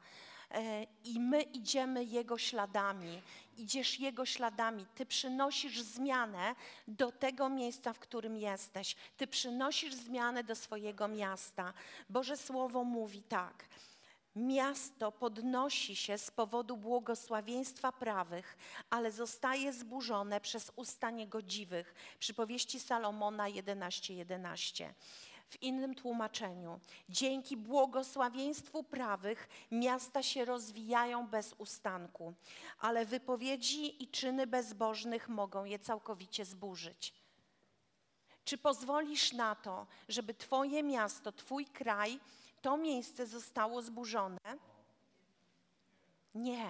E, 0.54 0.84
i 1.04 1.20
my 1.20 1.42
idziemy 1.42 2.04
Jego 2.04 2.38
śladami. 2.38 3.22
Idziesz 3.58 4.00
Jego 4.00 4.26
śladami. 4.26 4.86
Ty 4.96 5.06
przynosisz 5.06 5.82
zmianę 5.82 6.56
do 6.88 7.12
tego 7.12 7.50
miejsca, 7.50 7.94
w 7.94 8.00
którym 8.00 8.38
jesteś. 8.38 8.96
Ty 9.18 9.28
przynosisz 9.28 9.94
zmianę 9.94 10.44
do 10.44 10.56
swojego 10.56 11.08
miasta. 11.08 11.74
Boże 12.10 12.38
Słowo 12.38 12.84
mówi 12.84 13.22
tak. 13.22 13.66
Miasto 14.36 15.12
podnosi 15.12 15.96
się 15.96 16.18
z 16.18 16.32
powodu 16.32 16.78
błogosławieństwa 16.78 17.92
prawych, 17.92 18.58
ale 18.90 19.12
zostaje 19.12 19.74
zburzone 19.74 20.42
przez 20.42 20.72
usta 20.76 21.10
niegodziwych. 21.10 21.96
Przypowieści 22.20 22.80
Salomona 22.80 23.50
11:11. 23.50 24.14
11 24.14 24.94
w 25.52 25.64
innym 25.64 25.96
tłumaczeniu. 25.96 26.80
Dzięki 27.10 27.58
błogosławieństwu 27.58 28.84
prawych 28.84 29.50
miasta 29.72 30.24
się 30.24 30.46
rozwijają 30.46 31.28
bez 31.28 31.56
ustanku, 31.58 32.34
ale 32.80 33.06
wypowiedzi 33.06 34.04
i 34.04 34.08
czyny 34.08 34.48
bezbożnych 34.48 35.30
mogą 35.30 35.66
je 35.66 35.80
całkowicie 35.80 36.46
zburzyć. 36.46 37.14
Czy 38.46 38.58
pozwolisz 38.58 39.34
na 39.34 39.56
to, 39.56 39.88
żeby 40.10 40.34
Twoje 40.34 40.84
miasto, 40.84 41.32
Twój 41.32 41.66
kraj, 41.66 42.20
to 42.62 42.78
miejsce 42.78 43.28
zostało 43.28 43.82
zburzone? 43.82 44.58
Nie, 46.36 46.68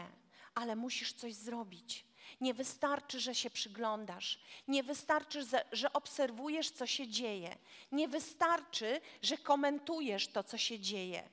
ale 0.56 0.76
musisz 0.76 1.14
coś 1.14 1.34
zrobić. 1.34 2.06
Nie 2.42 2.54
wystarczy, 2.54 3.20
że 3.20 3.36
się 3.36 3.50
przyglądasz. 3.50 4.40
Nie 4.68 4.84
wystarczy, 4.84 5.46
że 5.72 5.94
obserwujesz, 5.94 6.72
co 6.72 6.88
się 6.88 7.08
dzieje. 7.08 7.58
Nie 7.92 8.08
wystarczy, 8.08 9.02
że 9.22 9.38
komentujesz 9.38 10.28
to, 10.28 10.44
co 10.44 10.58
się 10.58 10.80
dzieje. 10.80 11.30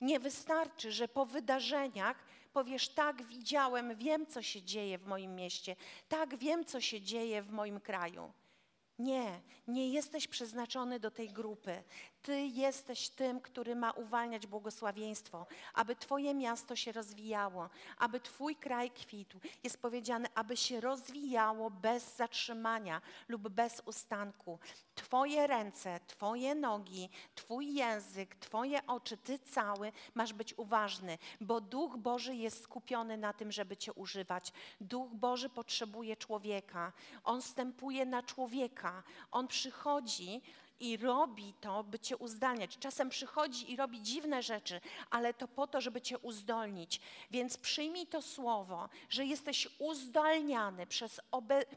Nie 0.00 0.20
wystarczy, 0.20 0.92
że 0.92 1.08
po 1.08 1.26
wydarzeniach 1.26 2.24
powiesz: 2.52 2.88
Tak, 2.88 3.22
widziałem, 3.22 3.96
wiem, 3.96 4.26
co 4.26 4.42
się 4.42 4.62
dzieje 4.62 4.98
w 4.98 5.06
moim 5.06 5.34
mieście, 5.34 5.76
tak, 6.08 6.36
wiem, 6.36 6.64
co 6.64 6.80
się 6.80 7.00
dzieje 7.00 7.42
w 7.42 7.52
moim 7.52 7.80
kraju. 7.80 8.32
Nie, 8.98 9.40
nie 9.68 9.88
jesteś 9.90 10.28
przeznaczony 10.28 11.00
do 11.00 11.10
tej 11.10 11.28
grupy. 11.30 11.82
Ty 12.26 12.46
jesteś 12.46 13.08
tym, 13.08 13.40
który 13.40 13.76
ma 13.76 13.90
uwalniać 13.90 14.46
błogosławieństwo, 14.46 15.46
aby 15.74 15.96
Twoje 15.96 16.34
miasto 16.34 16.76
się 16.76 16.92
rozwijało, 16.92 17.68
aby 17.98 18.20
Twój 18.20 18.56
kraj 18.56 18.90
kwitł. 18.90 19.38
Jest 19.64 19.82
powiedziane, 19.82 20.28
aby 20.34 20.56
się 20.56 20.80
rozwijało 20.80 21.70
bez 21.70 22.16
zatrzymania 22.16 23.00
lub 23.28 23.48
bez 23.48 23.82
ustanku. 23.84 24.58
Twoje 24.94 25.46
ręce, 25.46 26.00
Twoje 26.06 26.54
nogi, 26.54 27.08
Twój 27.34 27.74
język, 27.74 28.34
Twoje 28.34 28.86
oczy, 28.86 29.16
Ty 29.16 29.38
cały 29.38 29.92
masz 30.14 30.32
być 30.32 30.58
uważny, 30.58 31.18
bo 31.40 31.60
Duch 31.60 31.96
Boży 31.96 32.34
jest 32.34 32.62
skupiony 32.62 33.16
na 33.16 33.32
tym, 33.32 33.52
żeby 33.52 33.76
Cię 33.76 33.92
używać. 33.92 34.52
Duch 34.80 35.14
Boży 35.14 35.48
potrzebuje 35.48 36.16
człowieka. 36.16 36.92
On 37.24 37.42
wstępuje 37.42 38.06
na 38.06 38.22
człowieka. 38.22 39.02
On 39.30 39.48
przychodzi 39.48 40.42
i 40.80 40.96
robi 40.96 41.54
to, 41.60 41.84
by 41.84 41.98
Cię 41.98 42.16
uzdalniać. 42.16 42.78
Czasem 42.78 43.08
przychodzi 43.08 43.72
i 43.72 43.76
robi 43.76 44.02
dziwne 44.02 44.42
rzeczy, 44.42 44.80
ale 45.10 45.34
to 45.34 45.48
po 45.48 45.66
to, 45.66 45.80
żeby 45.80 46.00
Cię 46.00 46.18
uzdolnić. 46.18 47.00
Więc 47.30 47.56
przyjmij 47.56 48.06
to 48.06 48.22
słowo, 48.22 48.88
że 49.08 49.24
jesteś 49.24 49.68
uzdalniany 49.78 50.86
przez 50.86 51.20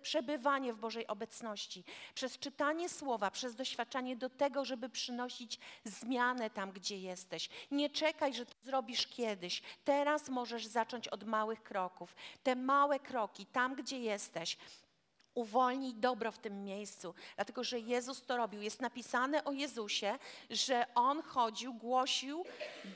przebywanie 0.01 0.73
w 0.73 0.77
Bożej 0.79 1.07
obecności, 1.07 1.83
przez 2.13 2.39
czytanie 2.39 2.89
słowa, 2.89 3.31
przez 3.31 3.55
doświadczanie 3.55 4.15
do 4.15 4.29
tego, 4.29 4.65
żeby 4.65 4.89
przynosić 4.89 5.59
zmianę 5.83 6.49
tam, 6.49 6.71
gdzie 6.71 6.97
jesteś. 6.97 7.49
Nie 7.71 7.89
czekaj, 7.89 8.33
że 8.33 8.45
to 8.45 8.53
zrobisz 8.63 9.07
kiedyś. 9.07 9.61
Teraz 9.83 10.29
możesz 10.29 10.65
zacząć 10.65 11.07
od 11.07 11.23
małych 11.23 11.63
kroków. 11.63 12.15
Te 12.43 12.55
małe 12.55 12.99
kroki, 12.99 13.45
tam, 13.45 13.75
gdzie 13.75 13.99
jesteś, 13.99 14.57
uwolnij 15.35 15.93
dobro 15.93 16.31
w 16.31 16.39
tym 16.39 16.63
miejscu, 16.63 17.13
dlatego 17.35 17.63
że 17.63 17.79
Jezus 17.79 18.25
to 18.25 18.37
robił. 18.37 18.61
Jest 18.61 18.81
napisane 18.81 19.43
o 19.43 19.51
Jezusie, 19.51 20.19
że 20.49 20.85
On 20.95 21.21
chodził, 21.21 21.73
głosił 21.73 22.45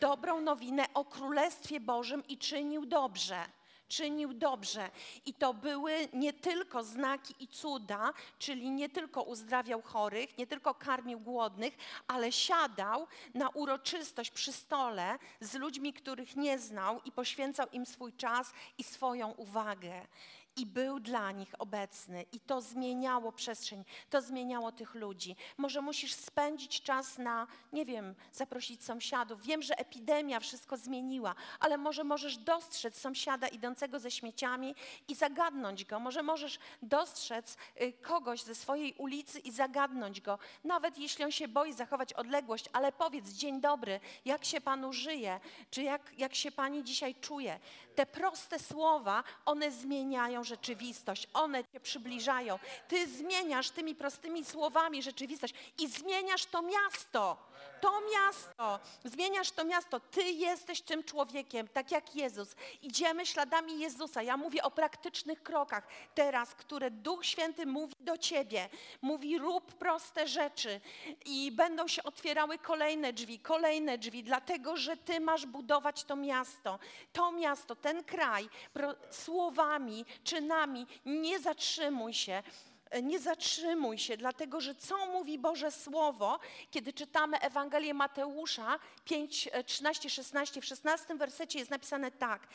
dobrą 0.02 0.42
nowinę 0.42 0.86
o 0.94 1.06
Królestwie 1.06 1.80
Bożym 1.80 2.28
i 2.28 2.38
czynił 2.38 2.86
dobrze 2.86 3.46
czynił 3.94 4.34
dobrze. 4.34 4.90
I 5.25 5.34
to 5.34 5.54
były 5.54 6.08
nie 6.13 6.34
tylko 6.34 6.84
znaki 6.84 7.34
i 7.40 7.48
cuda, 7.48 8.13
czyli 8.40 8.72
nie 8.72 8.90
tylko 8.90 9.22
uzdrawiał 9.22 9.82
chorych, 9.82 10.38
nie 10.38 10.48
tylko 10.48 10.74
karmił 10.74 11.20
głodnych, 11.20 11.78
ale 12.08 12.32
siadał 12.32 13.08
na 13.34 13.50
uroczystość 13.50 14.32
przy 14.32 14.54
stole 14.54 15.20
z 15.40 15.54
ludźmi, 15.54 15.94
których 15.94 16.36
nie 16.36 16.60
znał 16.60 17.02
i 17.06 17.12
poświęcał 17.12 17.68
im 17.72 17.86
swój 17.86 18.13
czas 18.13 18.54
i 18.78 18.84
swoją 18.84 19.32
uwagę 19.32 20.08
i 20.55 20.65
był 20.65 21.00
dla 21.00 21.31
nich 21.31 21.55
obecny, 21.60 22.25
i 22.31 22.39
to 22.39 22.62
zmieniało 22.62 23.31
przestrzeń, 23.31 23.83
to 24.10 24.22
zmieniało 24.22 24.72
tych 24.72 24.95
ludzi. 24.95 25.36
Może 25.57 25.81
musisz 25.81 26.13
spędzić 26.13 26.81
czas 26.81 27.17
na, 27.17 27.48
nie 27.74 27.86
wiem, 27.86 28.15
zaprosić 28.31 28.83
sąsiadów. 28.83 29.41
Wiem, 29.41 29.62
że 29.62 29.79
epidemia 29.79 30.39
wszystko 30.39 30.77
zmieniła, 30.77 31.36
ale 31.60 31.77
może 31.77 32.03
możesz 32.03 32.38
dostrzec 32.38 32.98
sąsiada 32.98 33.48
idącego 33.48 34.00
ze 34.00 34.12
śmieciami 34.12 34.75
i 35.07 35.15
zagadnąć 35.15 35.86
go. 35.86 36.00
Może 36.00 36.24
możesz 36.24 36.60
dostrzec 36.81 37.57
y, 37.81 37.93
kogoś 37.93 38.41
ze 38.41 38.55
swojej 38.55 38.93
ulicy 38.93 39.39
i 39.39 39.51
zagadnąć 39.51 40.22
go, 40.22 40.39
nawet 40.63 40.98
jeśli 40.98 41.25
on 41.25 41.31
się 41.31 41.48
boi 41.48 41.74
zachować 41.74 42.13
odległość, 42.13 42.69
ale 42.74 42.91
powiedz 42.91 43.29
dzień 43.29 43.62
dobry, 43.62 44.00
jak 44.25 44.45
się 44.45 44.62
panu 44.62 44.93
żyje, 44.93 45.39
czy 45.72 45.83
jak, 45.83 46.12
jak 46.17 46.36
się 46.36 46.51
pani 46.51 46.83
dzisiaj 46.83 47.15
czuje. 47.15 47.60
Te 47.95 48.05
proste 48.05 48.59
słowa, 48.59 49.23
one 49.45 49.71
zmieniają 49.71 50.43
rzeczywistość, 50.43 51.27
one 51.33 51.63
cię 51.63 51.79
przybliżają. 51.79 52.59
Ty 52.88 53.07
zmieniasz 53.07 53.69
tymi 53.69 53.95
prostymi 53.95 54.45
słowami 54.45 55.03
rzeczywistość 55.03 55.53
i 55.79 55.88
zmieniasz 55.88 56.45
to 56.45 56.62
miasto 56.62 57.38
to 57.84 58.02
miasto, 58.13 58.80
zmieniasz 59.04 59.52
to 59.52 59.66
miasto. 59.66 60.00
Ty 60.00 60.24
jesteś 60.24 60.82
tym 60.82 61.04
człowiekiem, 61.04 61.67
tak 61.67 61.91
jak 61.91 62.15
Jezus. 62.15 62.56
Idziemy 62.82 63.26
śladami 63.26 63.80
Jezusa. 63.80 64.22
Ja 64.22 64.38
mówię 64.38 64.63
o 64.63 64.72
praktycznych 64.72 65.43
krokach 65.43 65.88
teraz, 66.15 66.56
które 66.56 66.91
Duch 66.91 67.26
Święty 67.26 67.65
mówi 67.65 67.93
do 68.00 68.17
ciebie. 68.17 68.69
Mówi, 69.02 69.38
rób 69.38 69.74
proste 69.74 70.28
rzeczy 70.28 70.82
i 71.26 71.52
będą 71.52 71.88
się 71.88 72.04
otwierały 72.04 72.58
kolejne 72.58 73.13
drzwi, 73.13 73.39
kolejne 73.39 73.98
drzwi, 73.98 74.24
dlatego 74.24 74.78
że 74.78 74.98
ty 74.98 75.19
masz 75.19 75.46
budować 75.46 76.04
to 76.04 76.15
miasto. 76.15 76.80
To 77.13 77.32
miasto, 77.32 77.76
ten 77.76 78.04
kraj, 78.04 78.50
słowami, 79.12 80.06
czynami. 80.24 80.88
Nie 81.06 81.39
zatrzymuj 81.39 82.13
się 82.13 82.43
nie 83.01 83.19
zatrzymuj 83.19 83.97
się, 83.97 84.17
dlatego 84.17 84.62
że 84.62 84.75
co 84.75 85.08
mówi 85.08 85.39
Boże 85.39 85.71
Słowo, 85.71 86.39
kiedy 86.71 86.93
czytamy 86.93 87.39
Ewangelię 87.39 87.93
Mateusza 87.93 88.79
5, 89.06 89.49
13, 89.65 90.10
16, 90.10 90.62
w 90.62 90.65
16 90.65 91.15
wersecie 91.15 91.60
jest 91.60 91.71
napisane 91.71 92.12
tak. 92.12 92.47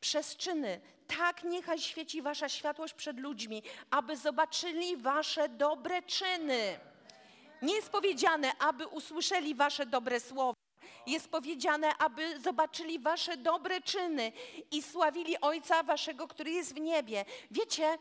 Przez 0.00 0.36
czyny, 0.36 0.80
tak 1.18 1.44
niechaj 1.44 1.78
świeci 1.78 2.22
wasza 2.22 2.48
światłość 2.48 2.94
przed 2.94 3.20
ludźmi, 3.20 3.62
aby 3.90 4.16
zobaczyli 4.16 4.96
wasze 4.96 5.48
dobre 5.48 6.02
czyny. 6.02 6.78
Nie 7.62 7.74
jest 7.74 7.90
powiedziane, 7.90 8.58
aby 8.58 8.86
usłyszeli 8.86 9.54
wasze 9.54 9.86
dobre 9.86 10.20
słowa. 10.20 10.56
Jest 11.06 11.28
powiedziane, 11.28 11.96
aby 11.98 12.40
zobaczyli 12.40 12.98
wasze 12.98 13.36
dobre 13.36 13.80
czyny 13.80 14.32
i 14.70 14.82
sławili 14.82 15.40
Ojca 15.40 15.82
waszego, 15.82 16.28
który 16.28 16.50
jest 16.50 16.74
w 16.74 16.80
niebie. 16.80 17.24
Wiecie, 17.50 17.98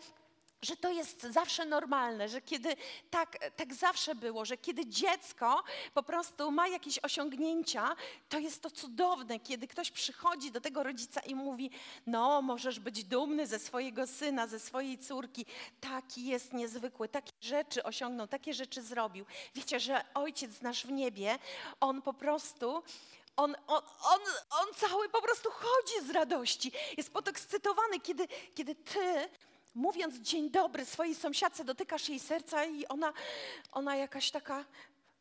że 0.61 0.77
to 0.77 0.91
jest 0.91 1.23
zawsze 1.23 1.65
normalne, 1.65 2.29
że 2.29 2.41
kiedy 2.41 2.75
tak, 3.09 3.51
tak 3.55 3.73
zawsze 3.73 4.15
było, 4.15 4.45
że 4.45 4.57
kiedy 4.57 4.85
dziecko 4.85 5.63
po 5.93 6.03
prostu 6.03 6.51
ma 6.51 6.67
jakieś 6.67 6.99
osiągnięcia, 6.99 7.95
to 8.29 8.39
jest 8.39 8.61
to 8.61 8.71
cudowne, 8.71 9.39
kiedy 9.39 9.67
ktoś 9.67 9.91
przychodzi 9.91 10.51
do 10.51 10.61
tego 10.61 10.83
rodzica 10.83 11.21
i 11.21 11.35
mówi: 11.35 11.71
No, 12.07 12.41
możesz 12.41 12.79
być 12.79 13.03
dumny 13.03 13.47
ze 13.47 13.59
swojego 13.59 14.07
syna, 14.07 14.47
ze 14.47 14.59
swojej 14.59 14.97
córki. 14.97 15.45
Taki 15.81 16.25
jest 16.25 16.53
niezwykły, 16.53 17.09
takie 17.09 17.31
rzeczy 17.41 17.83
osiągnął, 17.83 18.27
takie 18.27 18.53
rzeczy 18.53 18.81
zrobił. 18.81 19.25
Wiecie, 19.55 19.79
że 19.79 20.05
ojciec 20.13 20.61
nasz 20.61 20.85
w 20.85 20.91
niebie, 20.91 21.39
on 21.79 22.01
po 22.01 22.13
prostu 22.13 22.83
on, 23.37 23.55
on, 23.67 23.81
on, 24.03 24.19
on 24.51 24.73
cały 24.75 25.09
po 25.09 25.21
prostu 25.21 25.49
chodzi 25.51 26.07
z 26.07 26.09
radości. 26.09 26.71
Jest 26.97 27.13
podekscytowany, 27.13 27.99
kiedy, 27.99 28.27
kiedy 28.55 28.75
ty 28.75 29.29
mówiąc 29.75 30.15
dzień 30.15 30.49
dobry 30.49 30.85
swojej 30.85 31.15
sąsiadce, 31.15 31.63
dotykasz 31.63 32.09
jej 32.09 32.19
serca 32.19 32.65
i 32.65 32.87
ona, 32.87 33.13
ona 33.71 33.95
jakaś 33.95 34.31
taka 34.31 34.65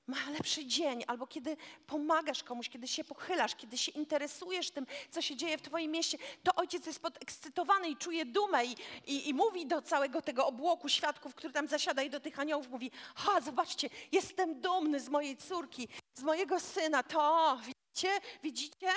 ma 0.06 0.30
lepszy 0.30 0.66
dzień, 0.66 1.04
albo 1.06 1.26
kiedy 1.26 1.56
pomagasz 1.86 2.42
komuś, 2.42 2.68
kiedy 2.68 2.88
się 2.88 3.04
pochylasz, 3.04 3.54
kiedy 3.54 3.78
się 3.78 3.92
interesujesz 3.92 4.70
tym, 4.70 4.86
co 5.10 5.22
się 5.22 5.36
dzieje 5.36 5.58
w 5.58 5.62
Twoim 5.62 5.90
mieście, 5.90 6.18
to 6.42 6.54
ojciec 6.54 6.86
jest 6.86 7.00
podekscytowany 7.00 7.88
i 7.88 7.96
czuje 7.96 8.24
dumę 8.24 8.64
i, 8.64 8.76
i, 9.06 9.28
i 9.28 9.34
mówi 9.34 9.66
do 9.66 9.82
całego 9.82 10.22
tego 10.22 10.46
obłoku 10.46 10.88
świadków, 10.88 11.34
który 11.34 11.52
tam 11.52 11.68
zasiada 11.68 12.02
i 12.02 12.10
do 12.10 12.20
tych 12.20 12.38
aniołów 12.38 12.68
mówi, 12.68 12.90
ha, 13.14 13.40
zobaczcie, 13.40 13.90
jestem 14.12 14.60
dumny 14.60 15.00
z 15.00 15.08
mojej 15.08 15.36
córki, 15.36 15.88
z 16.14 16.22
mojego 16.22 16.60
syna, 16.60 17.02
to, 17.02 17.58
widzicie, 17.66 18.20
widzicie? 18.42 18.88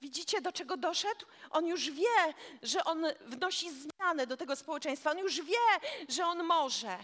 Widzicie, 0.00 0.40
do 0.40 0.52
czego 0.52 0.76
doszedł? 0.76 1.26
On 1.50 1.66
już 1.66 1.90
wie, 1.90 2.34
że 2.62 2.84
on 2.84 3.06
wnosi 3.26 3.70
zmianę 3.70 4.26
do 4.26 4.36
tego 4.36 4.56
społeczeństwa. 4.56 5.10
On 5.10 5.18
już 5.18 5.40
wie, 5.40 5.54
że 6.08 6.26
on 6.26 6.44
może. 6.44 6.98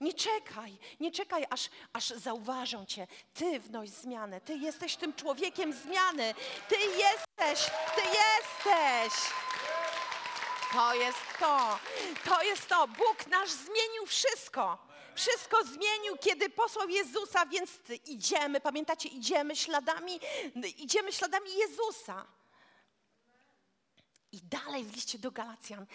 Nie 0.00 0.14
czekaj, 0.14 0.78
nie 1.00 1.10
czekaj, 1.12 1.46
aż, 1.50 1.68
aż 1.92 2.08
zauważą 2.08 2.86
cię. 2.86 3.06
Ty 3.34 3.60
wnoś 3.60 3.88
zmianę. 3.88 4.40
Ty 4.40 4.54
jesteś 4.54 4.96
tym 4.96 5.14
człowiekiem 5.14 5.72
zmiany. 5.72 6.34
Ty 6.68 6.76
jesteś, 6.76 7.70
ty 7.94 8.00
jesteś. 8.02 9.30
To 10.72 10.94
jest 10.94 11.18
to. 11.40 11.78
To 12.24 12.42
jest 12.42 12.68
to. 12.68 12.88
Bóg 12.88 13.26
nasz 13.26 13.50
zmienił 13.50 14.06
wszystko. 14.06 14.88
Wszystko 15.14 15.64
zmienił, 15.64 16.16
kiedy 16.20 16.50
posłał 16.50 16.88
Jezusa, 16.88 17.46
więc 17.46 17.70
idziemy, 18.06 18.60
pamiętacie, 18.60 19.08
idziemy 19.08 19.56
śladami, 19.56 20.20
idziemy 20.76 21.12
śladami 21.12 21.50
Jezusa. 21.54 22.26
I 24.32 24.40
dalej 24.42 24.84
w 24.84 24.94
liście 24.94 25.18
do 25.18 25.30
Galacjan. 25.30 25.86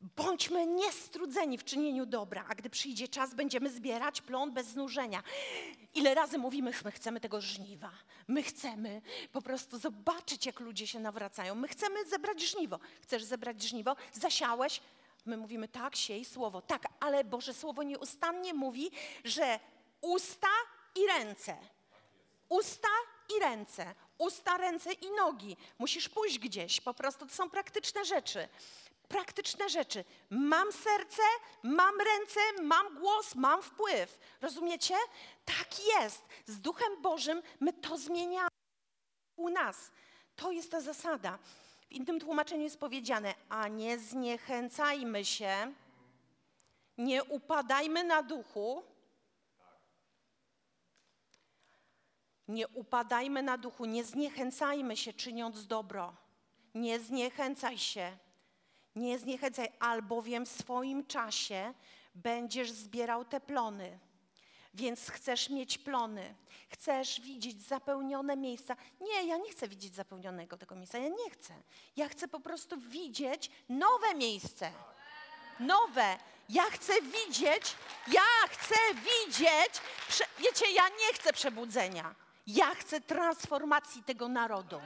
Bądźmy 0.00 0.66
niestrudzeni 0.66 1.58
w 1.58 1.64
czynieniu 1.64 2.06
dobra, 2.06 2.44
a 2.48 2.54
gdy 2.54 2.70
przyjdzie 2.70 3.08
czas, 3.08 3.34
będziemy 3.34 3.70
zbierać 3.70 4.20
plon 4.20 4.52
bez 4.52 4.66
znużenia. 4.66 5.22
Ile 5.94 6.14
razy 6.14 6.38
mówimy, 6.38 6.72
my 6.84 6.92
chcemy 6.92 7.20
tego 7.20 7.40
żniwa. 7.40 7.90
My 8.28 8.42
chcemy 8.42 9.02
po 9.32 9.42
prostu 9.42 9.78
zobaczyć, 9.78 10.46
jak 10.46 10.60
ludzie 10.60 10.86
się 10.86 11.00
nawracają. 11.00 11.54
My 11.54 11.68
chcemy 11.68 12.04
zebrać 12.04 12.42
żniwo. 12.42 12.78
Chcesz 13.02 13.24
zebrać 13.24 13.62
żniwo? 13.62 13.96
Zasiałeś? 14.12 14.80
My 15.26 15.36
mówimy 15.36 15.68
tak, 15.68 15.96
siej 15.96 16.24
słowo. 16.24 16.62
Tak, 16.62 16.88
ale 17.00 17.24
Boże 17.24 17.54
Słowo 17.54 17.82
nieustannie 17.82 18.54
mówi, 18.54 18.90
że 19.24 19.60
usta 20.00 20.48
i 20.94 21.06
ręce. 21.06 21.56
Usta 22.48 22.88
i 23.36 23.40
ręce 23.40 23.94
usta, 24.18 24.56
ręce 24.56 24.92
i 24.92 25.10
nogi. 25.10 25.56
Musisz 25.78 26.08
pójść 26.08 26.38
gdzieś, 26.38 26.80
po 26.80 26.94
prostu 26.94 27.26
to 27.26 27.34
są 27.34 27.50
praktyczne 27.50 28.04
rzeczy. 28.04 28.48
praktyczne 29.08 29.68
rzeczy. 29.68 30.04
Mam 30.30 30.72
serce, 30.72 31.22
mam 31.62 32.00
ręce, 32.00 32.40
mam 32.62 32.98
głos, 32.98 33.34
mam 33.34 33.62
wpływ. 33.62 34.18
Rozumiecie? 34.40 34.94
Tak 35.44 35.68
jest. 35.84 36.22
Z 36.46 36.60
Duchem 36.60 37.02
Bożym 37.02 37.42
my 37.60 37.72
to 37.72 37.98
zmieniamy 37.98 38.48
u 39.36 39.48
nas. 39.48 39.90
To 40.36 40.52
jest 40.52 40.70
ta 40.70 40.80
zasada. 40.80 41.38
W 41.88 41.92
innym 41.92 42.20
tłumaczeniu 42.20 42.62
jest 42.62 42.80
powiedziane, 42.80 43.34
a 43.48 43.68
nie 43.68 43.98
zniechęcajmy 43.98 45.24
się, 45.24 45.72
nie 46.98 47.24
upadajmy 47.24 48.04
na 48.04 48.22
duchu, 48.22 48.82
nie 52.48 52.68
upadajmy 52.68 53.42
na 53.42 53.58
duchu, 53.58 53.84
nie 53.84 54.04
zniechęcajmy 54.04 54.96
się 54.96 55.12
czyniąc 55.12 55.66
dobro. 55.66 56.16
Nie 56.74 57.00
zniechęcaj 57.00 57.78
się, 57.78 58.18
nie 58.96 59.18
zniechęcaj, 59.18 59.68
albowiem 59.80 60.46
w 60.46 60.48
swoim 60.48 61.06
czasie 61.06 61.74
będziesz 62.14 62.70
zbierał 62.70 63.24
te 63.24 63.40
plony. 63.40 63.98
Więc 64.74 65.10
chcesz 65.10 65.50
mieć 65.50 65.78
plony, 65.78 66.34
chcesz 66.68 67.20
widzieć 67.20 67.62
zapełnione 67.62 68.36
miejsca. 68.36 68.76
Nie, 69.00 69.24
ja 69.26 69.36
nie 69.36 69.50
chcę 69.50 69.68
widzieć 69.68 69.94
zapełnionego 69.94 70.56
tego 70.56 70.74
miejsca, 70.74 70.98
ja 70.98 71.08
nie 71.08 71.30
chcę. 71.30 71.54
Ja 71.96 72.08
chcę 72.08 72.28
po 72.28 72.40
prostu 72.40 72.76
widzieć 72.80 73.50
nowe 73.68 74.14
miejsce. 74.14 74.72
Nowe. 75.60 76.18
Ja 76.48 76.62
chcę 76.62 76.92
widzieć, 77.02 77.74
ja 78.12 78.48
chcę 78.48 78.74
widzieć, 78.94 79.82
wiecie, 80.38 80.70
ja 80.72 80.88
nie 80.88 81.14
chcę 81.14 81.32
przebudzenia. 81.32 82.14
Ja 82.48 82.74
chcę 82.74 83.00
transformacji 83.00 84.02
tego 84.02 84.28
narodu. 84.28 84.80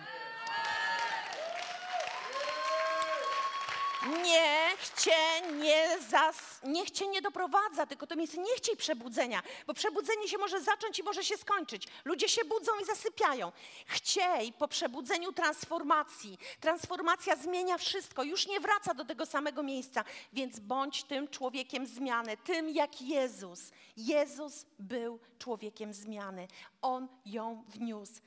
Niech 4.07 4.91
cię 4.99 5.49
nie, 5.61 5.99
zas, 6.11 6.61
niech 6.65 6.91
cię 6.91 7.09
nie 7.09 7.23
doprowadza, 7.23 7.87
tylko 7.87 8.07
to 8.07 8.17
miejsce 8.17 8.39
nie 8.39 8.55
chciej 8.57 8.77
przebudzenia, 8.77 9.43
bo 9.67 9.75
przebudzenie 9.75 10.29
się 10.29 10.39
może 10.39 10.61
zacząć 10.61 10.99
i 10.99 11.03
może 11.03 11.25
się 11.25 11.37
skończyć. 11.37 11.89
Ludzie 12.05 12.29
się 12.29 12.45
budzą 12.45 12.73
i 12.83 12.85
zasypiają. 12.85 13.53
Chciej 13.87 14.53
po 14.53 14.69
przebudzeniu 14.69 15.33
transformacji. 15.33 16.39
Transformacja 16.61 17.37
zmienia 17.37 17.79
wszystko, 17.79 18.23
już 18.23 18.47
nie 18.47 18.61
wraca 18.61 18.95
do 18.95 19.05
tego 19.05 19.27
samego 19.27 19.63
miejsca, 19.63 20.05
więc 20.33 20.61
bądź 20.61 21.05
tym 21.05 21.29
człowiekiem 21.29 21.87
zmiany, 21.87 22.37
tym 22.37 22.69
jak 22.69 23.03
Jezus. 23.03 23.71
Jezus 23.97 24.67
był 24.79 25.21
człowiekiem 25.39 25.95
zmiany. 25.95 26.49
On 26.83 27.09
ją 27.25 27.65
wniósł 27.69 28.21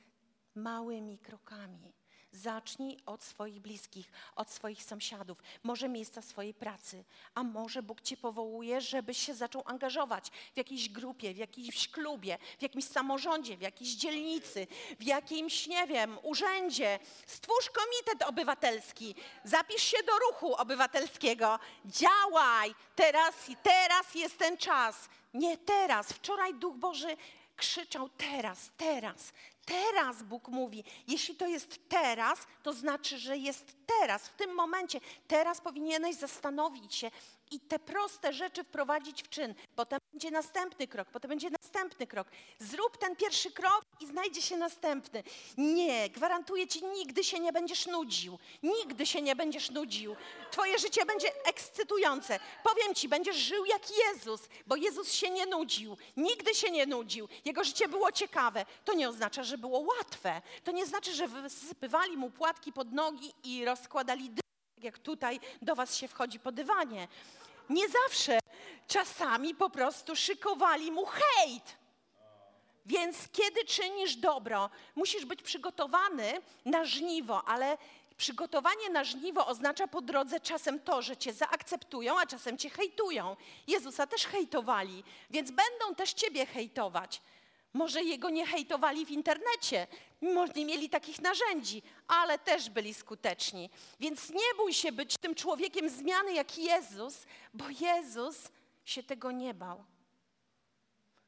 małymi 0.54 1.18
krokami. 1.18 1.92
Zacznij 2.36 2.98
od 3.06 3.22
swoich 3.22 3.60
bliskich, 3.60 4.06
od 4.36 4.50
swoich 4.50 4.82
sąsiadów, 4.82 5.38
może 5.62 5.88
miejsca 5.88 6.22
swojej 6.22 6.54
pracy, 6.54 7.04
a 7.34 7.42
może 7.42 7.82
Bóg 7.82 8.00
Cię 8.00 8.16
powołuje, 8.16 8.80
żebyś 8.80 9.18
się 9.18 9.34
zaczął 9.34 9.62
angażować 9.66 10.30
w 10.54 10.56
jakiejś 10.56 10.88
grupie, 10.88 11.34
w 11.34 11.36
jakimś 11.36 11.88
klubie, 11.88 12.38
w 12.58 12.62
jakimś 12.62 12.84
samorządzie, 12.84 13.56
w 13.56 13.60
jakiejś 13.60 13.90
dzielnicy, 13.90 14.66
w 15.00 15.02
jakimś, 15.02 15.66
nie 15.66 15.86
wiem, 15.86 16.18
urzędzie. 16.22 16.98
Stwórz 17.26 17.70
komitet 17.70 18.28
obywatelski, 18.28 19.14
zapisz 19.44 19.82
się 19.82 19.96
do 20.06 20.12
ruchu 20.18 20.54
obywatelskiego, 20.54 21.58
działaj, 21.84 22.74
teraz, 22.96 23.34
teraz 23.62 24.14
jest 24.14 24.38
ten 24.38 24.56
czas. 24.56 25.08
Nie 25.34 25.58
teraz. 25.58 26.12
Wczoraj 26.12 26.54
Duch 26.54 26.76
Boży 26.76 27.16
krzyczał 27.56 28.08
teraz, 28.08 28.70
teraz, 28.76 29.32
Teraz 29.66 30.22
Bóg 30.22 30.48
mówi, 30.48 30.84
jeśli 31.08 31.34
to 31.34 31.46
jest 31.46 31.88
teraz, 31.88 32.46
to 32.62 32.72
znaczy, 32.72 33.18
że 33.18 33.38
jest 33.38 33.76
teraz, 34.00 34.28
w 34.28 34.36
tym 34.36 34.54
momencie. 34.54 35.00
Teraz 35.28 35.60
powinieneś 35.60 36.16
zastanowić 36.16 36.94
się 36.94 37.10
i 37.50 37.60
te 37.60 37.78
proste 37.78 38.32
rzeczy 38.32 38.64
wprowadzić 38.64 39.22
w 39.22 39.28
czyn. 39.28 39.54
Potem 39.76 39.98
będzie 40.12 40.30
następny 40.30 40.88
krok, 40.88 41.08
potem 41.08 41.28
będzie 41.28 41.50
następny 41.50 42.06
krok. 42.06 42.28
Zrób 42.58 42.96
ten 42.96 43.16
pierwszy 43.16 43.50
krok 43.50 43.82
i 44.00 44.06
znajdzie 44.06 44.42
się 44.42 44.56
następny. 44.56 45.22
Nie, 45.58 46.10
gwarantuję 46.10 46.66
ci, 46.66 46.84
nigdy 46.84 47.24
się 47.24 47.40
nie 47.40 47.52
będziesz 47.52 47.86
nudził. 47.86 48.38
Nigdy 48.62 49.06
się 49.06 49.22
nie 49.22 49.36
będziesz 49.36 49.70
nudził. 49.70 50.16
Twoje 50.50 50.78
życie 50.78 51.06
będzie 51.06 51.44
ekscytujące. 51.44 52.40
Powiem 52.64 52.94
ci, 52.94 53.08
będziesz 53.08 53.36
żył 53.36 53.64
jak 53.64 53.82
Jezus, 53.90 54.40
bo 54.66 54.76
Jezus 54.76 55.12
się 55.12 55.30
nie 55.30 55.46
nudził. 55.46 55.96
Nigdy 56.16 56.54
się 56.54 56.70
nie 56.70 56.86
nudził. 56.86 57.28
Jego 57.44 57.64
życie 57.64 57.88
było 57.88 58.12
ciekawe. 58.12 58.66
To 58.84 58.94
nie 58.94 59.08
oznacza, 59.08 59.42
że 59.42 59.58
było 59.58 59.78
łatwe. 59.78 60.42
To 60.64 60.72
nie 60.72 60.86
znaczy, 60.86 61.14
że 61.14 61.28
wysypywali 61.28 62.16
mu 62.16 62.30
płatki 62.30 62.72
pod 62.72 62.92
nogi 62.92 63.32
i 63.44 63.64
rozkładali 63.64 64.30
dym, 64.30 64.45
jak 64.86 64.98
tutaj 64.98 65.40
do 65.62 65.74
was 65.74 65.96
się 65.96 66.08
wchodzi 66.08 66.38
po 66.40 66.52
dywanie. 66.52 67.08
Nie 67.70 67.88
zawsze. 67.88 68.38
Czasami 68.88 69.54
po 69.54 69.70
prostu 69.70 70.16
szykowali 70.16 70.92
mu 70.92 71.06
hejt. 71.06 71.76
Więc 72.86 73.16
kiedy 73.32 73.64
czynisz 73.64 74.16
dobro, 74.16 74.70
musisz 74.94 75.24
być 75.24 75.42
przygotowany 75.42 76.40
na 76.64 76.84
żniwo, 76.84 77.42
ale 77.48 77.78
przygotowanie 78.16 78.90
na 78.90 79.04
żniwo 79.04 79.46
oznacza 79.46 79.88
po 79.88 80.00
drodze 80.00 80.40
czasem 80.40 80.80
to, 80.80 81.02
że 81.02 81.16
cię 81.16 81.32
zaakceptują, 81.32 82.18
a 82.18 82.26
czasem 82.26 82.58
cię 82.58 82.70
hejtują. 82.70 83.36
Jezusa 83.66 84.06
też 84.06 84.26
hejtowali, 84.26 85.04
więc 85.30 85.50
będą 85.50 85.94
też 85.96 86.12
ciebie 86.12 86.46
hejtować. 86.46 87.22
Może 87.76 88.02
jego 88.02 88.30
nie 88.30 88.46
hejtowali 88.46 89.06
w 89.06 89.10
internecie, 89.10 89.86
może 90.20 90.52
nie 90.52 90.64
mieli 90.64 90.90
takich 90.90 91.20
narzędzi, 91.20 91.82
ale 92.08 92.38
też 92.38 92.70
byli 92.70 92.94
skuteczni. 92.94 93.70
Więc 94.00 94.30
nie 94.30 94.54
bój 94.56 94.72
się 94.72 94.92
być 94.92 95.18
tym 95.18 95.34
człowiekiem 95.34 95.88
zmiany 95.90 96.32
jak 96.32 96.58
Jezus, 96.58 97.26
bo 97.54 97.64
Jezus 97.80 98.48
się 98.84 99.02
tego 99.02 99.32
nie 99.32 99.54
bał. 99.54 99.84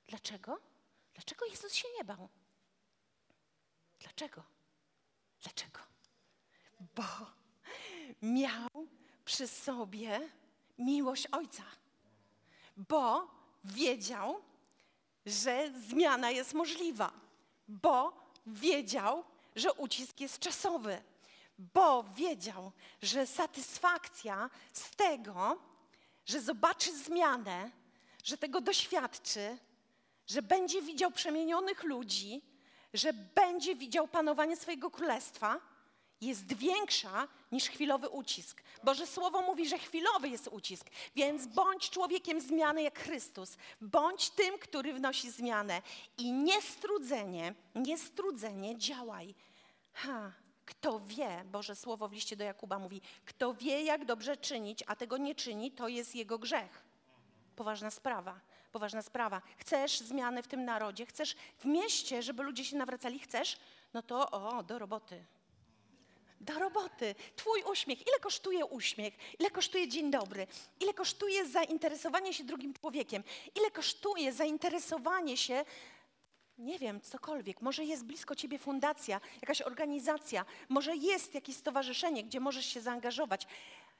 Dlaczego? 0.06 0.58
Dlaczego 1.14 1.46
Jezus 1.46 1.74
się 1.74 1.88
nie 1.98 2.04
bał? 2.04 2.28
Dlaczego? 4.00 4.42
Dlaczego? 5.42 5.80
Bo 6.94 7.04
miał 8.22 8.68
przy 9.24 9.48
sobie 9.48 10.30
miłość 10.78 11.26
Ojca. 11.26 11.64
Bo 12.76 13.30
wiedział, 13.64 14.42
że 15.28 15.70
zmiana 15.88 16.30
jest 16.30 16.54
możliwa, 16.54 17.12
bo 17.68 18.12
wiedział, 18.46 19.24
że 19.56 19.72
ucisk 19.72 20.20
jest 20.20 20.38
czasowy, 20.38 21.02
bo 21.58 22.02
wiedział, 22.02 22.72
że 23.02 23.26
satysfakcja 23.26 24.50
z 24.72 24.90
tego, 24.90 25.58
że 26.26 26.40
zobaczy 26.40 26.96
zmianę, 26.96 27.70
że 28.24 28.38
tego 28.38 28.60
doświadczy, 28.60 29.58
że 30.26 30.42
będzie 30.42 30.82
widział 30.82 31.10
przemienionych 31.10 31.82
ludzi, 31.82 32.42
że 32.94 33.12
będzie 33.12 33.74
widział 33.74 34.08
panowanie 34.08 34.56
swojego 34.56 34.90
królestwa, 34.90 35.60
jest 36.20 36.52
większa 36.52 37.28
niż 37.52 37.64
chwilowy 37.64 38.08
ucisk. 38.08 38.62
Boże 38.84 39.06
Słowo 39.06 39.42
mówi, 39.42 39.68
że 39.68 39.78
chwilowy 39.78 40.28
jest 40.28 40.48
ucisk, 40.48 40.90
więc 41.16 41.46
bądź 41.46 41.90
człowiekiem 41.90 42.40
zmiany 42.40 42.82
jak 42.82 42.98
Chrystus. 42.98 43.56
Bądź 43.80 44.30
tym, 44.30 44.58
który 44.58 44.92
wnosi 44.92 45.30
zmianę. 45.30 45.82
I 46.18 46.32
niestrudzenie, 46.32 47.54
niestrudzenie 47.74 48.78
działaj. 48.78 49.34
Ha, 49.92 50.32
kto 50.64 51.00
wie, 51.00 51.44
Boże 51.44 51.76
Słowo 51.76 52.08
w 52.08 52.12
liście 52.12 52.36
do 52.36 52.44
Jakuba 52.44 52.78
mówi, 52.78 53.00
kto 53.24 53.54
wie, 53.54 53.82
jak 53.82 54.04
dobrze 54.04 54.36
czynić, 54.36 54.84
a 54.86 54.96
tego 54.96 55.16
nie 55.16 55.34
czyni, 55.34 55.72
to 55.72 55.88
jest 55.88 56.14
jego 56.14 56.38
grzech. 56.38 56.84
Poważna 57.56 57.90
sprawa, 57.90 58.40
poważna 58.72 59.02
sprawa. 59.02 59.42
Chcesz 59.56 59.98
zmiany 59.98 60.42
w 60.42 60.48
tym 60.48 60.64
narodzie, 60.64 61.06
chcesz 61.06 61.36
w 61.58 61.64
mieście, 61.64 62.22
żeby 62.22 62.42
ludzie 62.42 62.64
się 62.64 62.76
nawracali, 62.76 63.18
chcesz? 63.18 63.58
No 63.94 64.02
to 64.02 64.30
o, 64.30 64.62
do 64.62 64.78
roboty 64.78 65.24
do 66.40 66.58
roboty. 66.58 67.14
Twój 67.36 67.62
uśmiech. 67.62 68.06
Ile 68.06 68.18
kosztuje 68.20 68.66
uśmiech? 68.66 69.14
Ile 69.38 69.50
kosztuje 69.50 69.88
dzień 69.88 70.10
dobry? 70.10 70.46
Ile 70.80 70.94
kosztuje 70.94 71.46
zainteresowanie 71.46 72.34
się 72.34 72.44
drugim 72.44 72.74
człowiekiem? 72.74 73.22
Ile 73.54 73.70
kosztuje 73.70 74.32
zainteresowanie 74.32 75.36
się, 75.36 75.64
nie 76.58 76.78
wiem, 76.78 77.00
cokolwiek. 77.00 77.62
Może 77.62 77.84
jest 77.84 78.04
blisko 78.04 78.34
ciebie 78.34 78.58
fundacja, 78.58 79.20
jakaś 79.42 79.62
organizacja, 79.62 80.44
może 80.68 80.96
jest 80.96 81.34
jakieś 81.34 81.56
stowarzyszenie, 81.56 82.24
gdzie 82.24 82.40
możesz 82.40 82.66
się 82.66 82.80
zaangażować. 82.80 83.46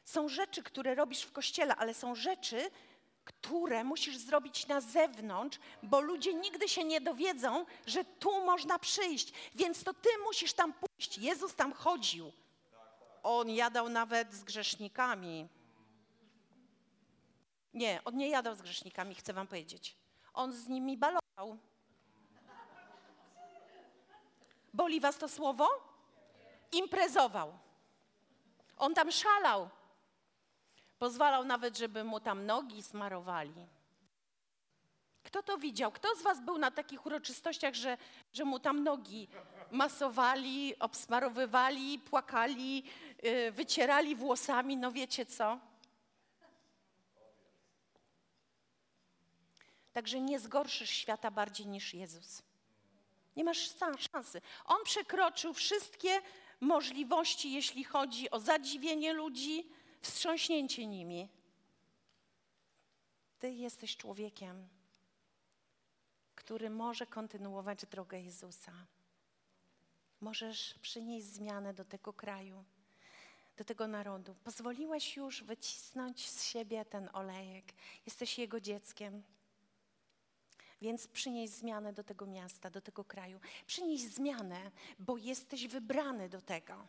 Są 0.05 0.29
rzeczy, 0.29 0.62
które 0.62 0.94
robisz 0.94 1.22
w 1.22 1.33
kościele, 1.33 1.77
ale 1.77 1.94
są 1.94 2.14
rzeczy, 2.14 2.70
które 3.28 3.84
musisz 3.84 4.16
zrobić 4.16 4.66
na 4.66 4.80
zewnątrz, 4.80 5.58
bo 5.82 6.00
ludzie 6.00 6.34
nigdy 6.34 6.68
się 6.68 6.84
nie 6.84 7.00
dowiedzą, 7.00 7.66
że 7.86 8.04
tu 8.04 8.44
można 8.44 8.78
przyjść. 8.78 9.32
Więc 9.54 9.84
to 9.84 9.94
ty 9.94 10.08
musisz 10.26 10.52
tam 10.52 10.72
pójść. 10.72 11.18
Jezus 11.18 11.54
tam 11.54 11.72
chodził. 11.72 12.32
On 13.22 13.50
jadał 13.50 13.88
nawet 13.88 14.34
z 14.34 14.44
grzesznikami. 14.44 15.48
Nie, 17.74 18.00
on 18.04 18.16
nie 18.16 18.28
jadał 18.28 18.54
z 18.54 18.62
grzesznikami, 18.62 19.14
chcę 19.14 19.32
wam 19.32 19.46
powiedzieć. 19.46 19.96
On 20.34 20.52
z 20.52 20.68
nimi 20.68 20.96
balował. 20.96 21.58
Boli 24.74 25.00
was 25.00 25.18
to 25.18 25.28
słowo? 25.28 25.68
Imprezował. 26.72 27.58
On 28.76 28.94
tam 28.94 29.12
szalał. 29.12 29.68
Pozwalał 30.98 31.44
nawet, 31.44 31.78
żeby 31.78 32.04
mu 32.04 32.20
tam 32.20 32.46
nogi 32.46 32.82
smarowali. 32.82 33.66
Kto 35.22 35.42
to 35.42 35.58
widział? 35.58 35.92
Kto 35.92 36.16
z 36.16 36.22
Was 36.22 36.40
był 36.40 36.58
na 36.58 36.70
takich 36.70 37.06
uroczystościach, 37.06 37.74
że, 37.74 37.98
że 38.32 38.44
mu 38.44 38.58
tam 38.58 38.84
nogi 38.84 39.28
masowali, 39.70 40.78
obsmarowywali, 40.78 41.98
płakali, 41.98 42.84
yy, 43.22 43.52
wycierali 43.52 44.16
włosami? 44.16 44.76
No 44.76 44.92
wiecie 44.92 45.26
co? 45.26 45.58
Także 49.92 50.20
nie 50.20 50.40
zgorszysz 50.40 50.90
świata 50.90 51.30
bardziej 51.30 51.66
niż 51.66 51.94
Jezus. 51.94 52.42
Nie 53.37 53.44
masz 53.44 53.70
szansy. 54.12 54.40
On 54.64 54.84
przekroczył 54.84 55.54
wszystkie 55.54 56.20
możliwości, 56.61 57.52
jeśli 57.52 57.84
chodzi 57.84 58.30
o 58.30 58.40
zadziwienie 58.40 59.12
ludzi, 59.12 59.66
wstrząśnięcie 60.00 60.87
nimi. 60.87 61.28
Ty 63.38 63.50
jesteś 63.50 63.96
człowiekiem, 63.96 64.68
który 66.34 66.70
może 66.70 67.06
kontynuować 67.06 67.87
drogę 67.87 68.20
Jezusa. 68.20 68.72
Możesz 70.20 70.74
przynieść 70.82 71.26
zmianę 71.26 71.74
do 71.74 71.84
tego 71.84 72.12
kraju, 72.12 72.64
do 73.56 73.64
tego 73.64 73.88
narodu. 73.88 74.34
Pozwoliłeś 74.44 75.16
już 75.16 75.42
wycisnąć 75.42 76.30
z 76.30 76.44
siebie 76.44 76.84
ten 76.84 77.08
olejek. 77.12 77.64
Jesteś 78.06 78.38
Jego 78.38 78.61
dzieckiem. 78.61 79.22
Więc 80.80 81.06
przynieś 81.06 81.50
zmianę 81.50 81.92
do 81.92 82.04
tego 82.04 82.26
miasta, 82.26 82.70
do 82.70 82.80
tego 82.80 83.04
kraju. 83.04 83.40
Przynieś 83.66 84.00
zmianę, 84.00 84.70
bo 84.98 85.16
jesteś 85.16 85.68
wybrany 85.68 86.28
do 86.28 86.40
tego. 86.40 86.87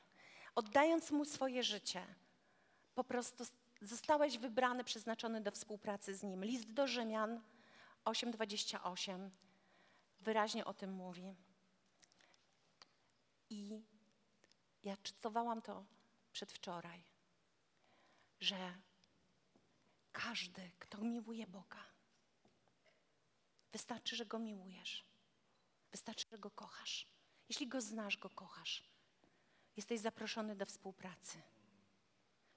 Oddając 0.56 1.12
Mu 1.12 1.26
swoje 1.26 1.64
życie, 1.64 2.06
po 3.00 3.04
prostu 3.04 3.44
zostałeś 3.82 4.38
wybrany, 4.38 4.84
przeznaczony 4.84 5.42
do 5.42 5.52
współpracy 5.52 6.16
z 6.16 6.24
Nim. 6.24 6.44
List 6.44 6.74
do 6.74 6.88
Rzymian 6.88 7.42
8:28 8.06 9.30
wyraźnie 10.20 10.66
o 10.66 10.74
tym 10.74 10.92
mówi. 10.92 11.36
I 13.50 13.82
ja 14.84 14.98
czytowałam 14.98 15.62
to 15.62 15.86
przedwczoraj, 16.32 17.04
że 18.40 18.76
każdy, 20.12 20.72
kto 20.80 21.02
miłuje 21.02 21.48
Boga, 21.48 21.84
wystarczy, 23.72 24.16
że 24.16 24.26
Go 24.26 24.40
miłujesz. 24.40 25.06
Wystarczy, 25.92 26.28
że 26.32 26.38
Go 26.38 26.52
kochasz. 26.52 27.08
Jeśli 27.50 27.68
Go 27.68 27.82
znasz, 27.82 28.18
Go 28.18 28.30
kochasz. 28.30 28.84
Jesteś 29.78 30.00
zaproszony 30.00 30.56
do 30.56 30.66
współpracy. 30.66 31.42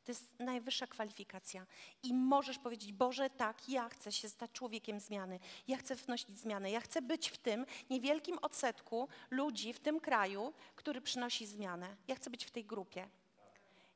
To 0.04 0.12
jest 0.12 0.40
najwyższa 0.40 0.86
kwalifikacja. 0.86 1.66
I 2.02 2.14
możesz 2.14 2.58
powiedzieć, 2.58 2.92
Boże, 2.92 3.30
tak, 3.30 3.68
ja 3.68 3.88
chcę 3.88 4.12
się 4.12 4.28
stać 4.28 4.50
człowiekiem 4.52 5.00
zmiany. 5.00 5.40
Ja 5.68 5.76
chcę 5.76 5.94
wnosić 5.94 6.38
zmianę. 6.38 6.70
Ja 6.70 6.80
chcę 6.80 7.02
być 7.02 7.28
w 7.28 7.38
tym 7.38 7.66
niewielkim 7.90 8.38
odsetku 8.38 9.08
ludzi 9.30 9.72
w 9.72 9.80
tym 9.80 10.00
kraju, 10.00 10.52
który 10.76 11.00
przynosi 11.00 11.46
zmianę. 11.46 11.96
Ja 12.08 12.14
chcę 12.14 12.30
być 12.30 12.44
w 12.44 12.50
tej 12.50 12.64
grupie. 12.64 13.08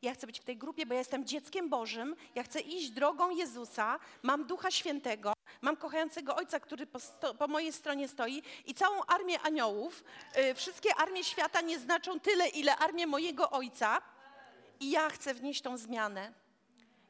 Ja 0.03 0.15
chcę 0.15 0.27
być 0.27 0.41
w 0.41 0.45
tej 0.45 0.57
grupie, 0.57 0.87
bo 0.87 0.95
ja 0.95 0.99
jestem 0.99 1.25
dzieckiem 1.25 1.69
Bożym. 1.69 2.17
Ja 2.35 2.43
chcę 2.43 2.61
iść 2.61 2.91
drogą 2.91 3.31
Jezusa. 3.31 3.99
Mam 4.23 4.47
Ducha 4.47 4.71
Świętego. 4.71 5.33
Mam 5.61 5.77
kochającego 5.77 6.37
Ojca, 6.37 6.61
który 6.61 6.87
po, 6.87 7.01
sto, 7.01 7.35
po 7.35 7.49
mojej 7.49 7.73
stronie 7.73 8.09
stoi 8.09 8.43
i 8.67 8.75
całą 8.75 9.03
armię 9.03 9.41
aniołów. 9.41 10.05
Yy, 10.37 10.55
wszystkie 10.55 10.95
armie 10.95 11.25
świata 11.25 11.61
nie 11.61 11.79
znaczą 11.79 12.21
tyle, 12.21 12.49
ile 12.49 12.77
armię 12.77 13.07
mojego 13.07 13.51
Ojca 13.51 14.03
i 14.81 14.91
ja 14.91 15.11
chcę 15.11 15.35
wnieść 15.35 15.63
tą 15.63 15.77
zmianę. 15.77 16.33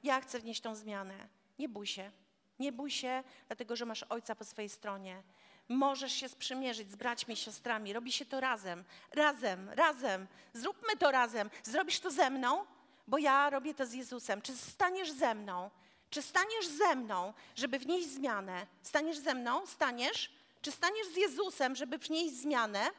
Ja 0.02 0.20
chcę 0.20 0.38
wnieść 0.38 0.61
tą 0.61 0.74
zmianę. 0.74 1.29
Nie 1.59 1.68
bój 1.68 1.87
się. 1.87 2.11
Nie 2.59 2.72
bój 2.72 2.90
się, 2.90 3.24
dlatego 3.46 3.76
że 3.76 3.87
masz 3.87 4.02
ojca 4.02 4.35
po 4.35 4.44
swojej 4.44 4.68
stronie. 4.68 5.22
Możesz 5.68 6.12
się 6.12 6.29
sprzymierzyć 6.29 6.90
z 6.90 6.96
braćmi 6.96 7.35
i 7.35 7.37
siostrami. 7.37 7.92
Robi 7.92 8.12
się 8.12 8.24
to 8.24 8.40
razem. 8.40 8.85
Razem, 9.12 9.70
razem. 9.70 10.26
Zróbmy 10.52 10.96
to 10.96 11.11
razem. 11.11 11.50
Zrobisz 11.62 12.00
to 12.00 12.11
ze 12.11 12.31
mną, 12.31 12.64
bo 13.07 13.18
ja 13.18 13.50
robię 13.50 13.74
to 13.74 13.87
z 13.87 13.92
Jezusem. 13.92 14.42
Czy 14.42 14.57
staniesz 14.57 15.11
ze 15.11 15.35
mną? 15.35 15.70
Czy 16.11 16.22
staniesz 16.22 16.66
ze 16.66 16.96
mną, 16.96 17.33
żeby 17.57 17.79
wnieść 17.79 18.09
zmianę? 18.09 18.66
Staniesz 18.83 19.18
ze 19.18 19.35
mną? 19.35 19.66
Staniesz? 19.66 20.33
Czy 20.62 20.72
staniesz 20.72 21.07
z 21.07 21.16
Jezusem, 21.16 21.76
żeby 21.76 21.98
wnieść 21.98 22.35
zmianę? 22.35 22.90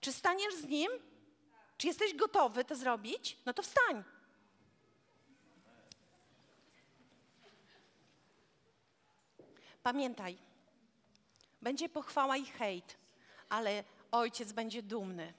Czy 0.00 0.12
staniesz 0.12 0.54
z 0.54 0.64
Nim? 0.64 0.90
Czy 1.80 1.86
jesteś 1.86 2.14
gotowy 2.14 2.64
to 2.64 2.76
zrobić? 2.76 3.36
No 3.46 3.52
to 3.52 3.62
wstań. 3.62 4.04
Pamiętaj, 9.82 10.38
będzie 11.62 11.88
pochwała 11.88 12.36
i 12.36 12.44
hejt, 12.44 12.96
ale 13.48 13.84
ojciec 14.10 14.52
będzie 14.52 14.82
dumny. 14.82 15.32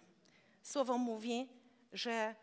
Słowo 0.63 0.97
mówi, 0.97 1.47
że 1.93 2.35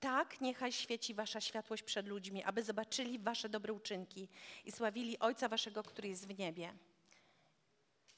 tak 0.00 0.40
niechaj 0.40 0.72
świeci 0.72 1.14
wasza 1.14 1.40
światłość 1.40 1.82
przed 1.82 2.08
ludźmi, 2.08 2.44
aby 2.44 2.62
zobaczyli 2.62 3.18
wasze 3.18 3.48
dobre 3.48 3.72
uczynki 3.72 4.28
i 4.64 4.72
sławili 4.72 5.18
Ojca 5.18 5.48
waszego, 5.48 5.82
który 5.82 6.08
jest 6.08 6.26
w 6.26 6.38
niebie. 6.38 6.74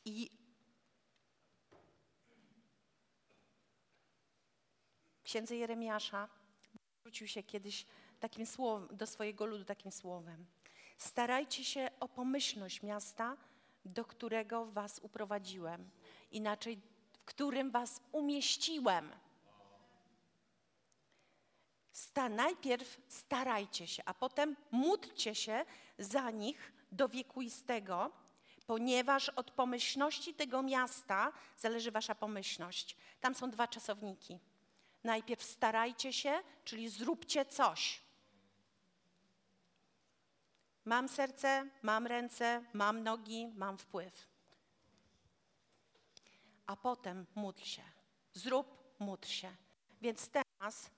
I 0.05 0.31
księdze 5.31 5.57
Jeremiasza 5.57 6.29
zwrócił 7.01 7.27
się 7.27 7.43
kiedyś 7.43 7.87
takim 8.21 8.47
słowem, 8.47 8.97
do 8.97 9.07
swojego 9.07 9.47
ludu 9.47 9.65
takim 9.65 9.93
słowem. 9.93 10.47
Starajcie 10.99 11.65
się 11.65 11.91
o 12.01 12.09
pomyślność 12.09 12.83
miasta, 12.83 13.37
do 13.85 14.05
którego 14.05 14.67
was 14.67 14.99
uprowadziłem, 15.03 15.91
inaczej 16.31 16.81
w 17.13 17.25
którym 17.25 17.71
was 17.71 18.01
umieściłem. 18.13 19.11
Sta, 21.93 22.29
najpierw 22.29 23.01
starajcie 23.09 23.87
się, 23.87 24.03
a 24.07 24.15
potem 24.15 24.57
módlcie 24.71 25.35
się 25.35 25.65
za 25.99 26.31
nich 26.31 26.73
do 26.93 27.09
wiekuistego, 27.09 28.11
ponieważ 28.67 29.29
od 29.29 29.51
pomyślności 29.51 30.35
tego 30.35 30.63
miasta 30.63 31.33
zależy 31.59 31.91
wasza 31.91 32.15
pomyślność. 32.15 32.97
Tam 33.21 33.35
są 33.35 33.51
dwa 33.51 33.69
czasowniki. 33.69 34.39
Najpierw 35.05 35.43
starajcie 35.43 36.13
się, 36.13 36.43
czyli 36.65 36.89
zróbcie 36.89 37.45
coś. 37.45 38.01
Mam 40.85 41.09
serce, 41.09 41.67
mam 41.83 42.07
ręce, 42.07 42.65
mam 42.73 43.03
nogi, 43.03 43.49
mam 43.57 43.79
wpływ. 43.79 44.29
A 46.67 46.77
potem 46.77 47.27
módl 47.35 47.63
się. 47.63 47.83
Zrób, 48.35 48.95
módl 48.99 49.29
się. 49.29 49.57
Więc 50.01 50.31
teraz 50.31 50.91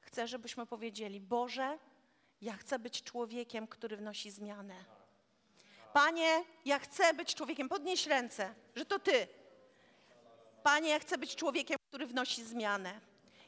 chcę, 0.00 0.28
żebyśmy 0.28 0.66
powiedzieli: 0.66 1.20
Boże, 1.20 1.78
ja 2.40 2.56
chcę 2.56 2.78
być 2.78 3.02
człowiekiem, 3.02 3.66
który 3.66 3.96
wnosi 3.96 4.30
zmianę. 4.30 4.84
Panie, 5.92 6.44
ja 6.64 6.78
chcę 6.78 7.14
być 7.14 7.34
człowiekiem. 7.34 7.68
Podnieś 7.68 8.06
ręce, 8.06 8.54
że 8.76 8.84
to 8.84 8.98
Ty. 8.98 9.28
Panie, 10.62 10.88
ja 10.88 10.98
chcę 10.98 11.18
być 11.18 11.36
człowiekiem, 11.36 11.78
który 11.88 12.06
wnosi 12.06 12.44
zmianę. 12.44 13.00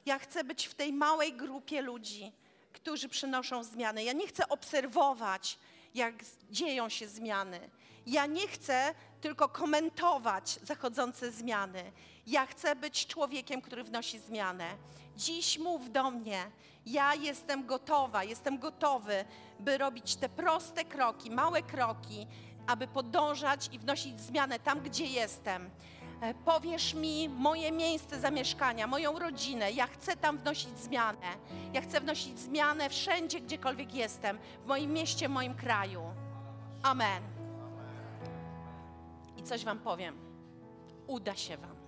Ja 0.07 0.19
chcę 0.19 0.45
być 0.45 0.67
w 0.67 0.75
tej 0.75 0.93
małej 0.93 1.33
grupie 1.33 1.83
ludzi, 1.83 2.33
którzy 2.73 3.09
przynoszą 3.09 3.65
zmiany. 3.65 4.05
Ja 4.05 4.13
nie 4.13 4.27
chcę 4.27 4.49
obserwować, 4.49 5.59
jak 5.95 6.15
dzieją 6.51 6.89
się 6.89 7.09
zmiany. 7.09 7.71
Ja 8.07 8.27
nie 8.27 8.49
chcę 8.49 8.95
tylko 9.21 9.49
komentować 9.49 10.59
zachodzące 10.63 11.33
zmiany. 11.33 11.93
Ja 12.27 12.47
chcę 12.47 12.77
być 12.77 13.07
człowiekiem, 13.07 13.63
który 13.63 13.85
wnosi 13.85 14.19
zmianę. 14.19 14.77
Dziś 15.17 15.59
mów 15.59 15.93
do 15.93 16.11
mnie. 16.11 16.51
Ja 16.87 17.15
jestem 17.15 17.67
gotowa, 17.67 18.25
jestem 18.25 18.59
gotowy, 18.59 19.25
by 19.61 19.79
robić 19.79 20.17
te 20.17 20.29
proste 20.29 20.85
kroki, 20.85 21.31
małe 21.31 21.63
kroki, 21.63 22.27
aby 22.67 22.87
podążać 22.87 23.69
i 23.73 23.79
wnosić 23.79 24.21
zmianę 24.21 24.59
tam, 24.59 24.81
gdzie 24.81 25.05
jestem. 25.05 25.71
E, 26.21 26.35
powiesz 26.35 26.95
mi 26.95 27.29
moje 27.29 27.73
miejsce 27.73 28.21
zamieszkania, 28.21 28.87
moją 28.87 29.19
rodzinę. 29.19 29.73
Ja 29.73 29.87
chcę 29.87 30.17
tam 30.17 30.39
wnosić 30.39 30.79
zmianę. 30.79 31.37
Ja 31.73 31.81
chcę 31.81 32.01
wnosić 32.01 32.39
zmianę 32.39 32.91
wszędzie, 32.91 33.41
gdziekolwiek 33.41 33.95
jestem, 33.95 34.39
w 34.65 34.67
moim 34.67 34.93
mieście, 34.93 35.29
w 35.29 35.31
moim 35.31 35.55
kraju. 35.55 36.03
Amen. 36.83 37.23
I 39.37 39.43
coś 39.43 39.65
Wam 39.65 39.79
powiem. 39.79 40.19
Uda 41.07 41.37
się 41.37 41.57
Wam. 41.57 41.84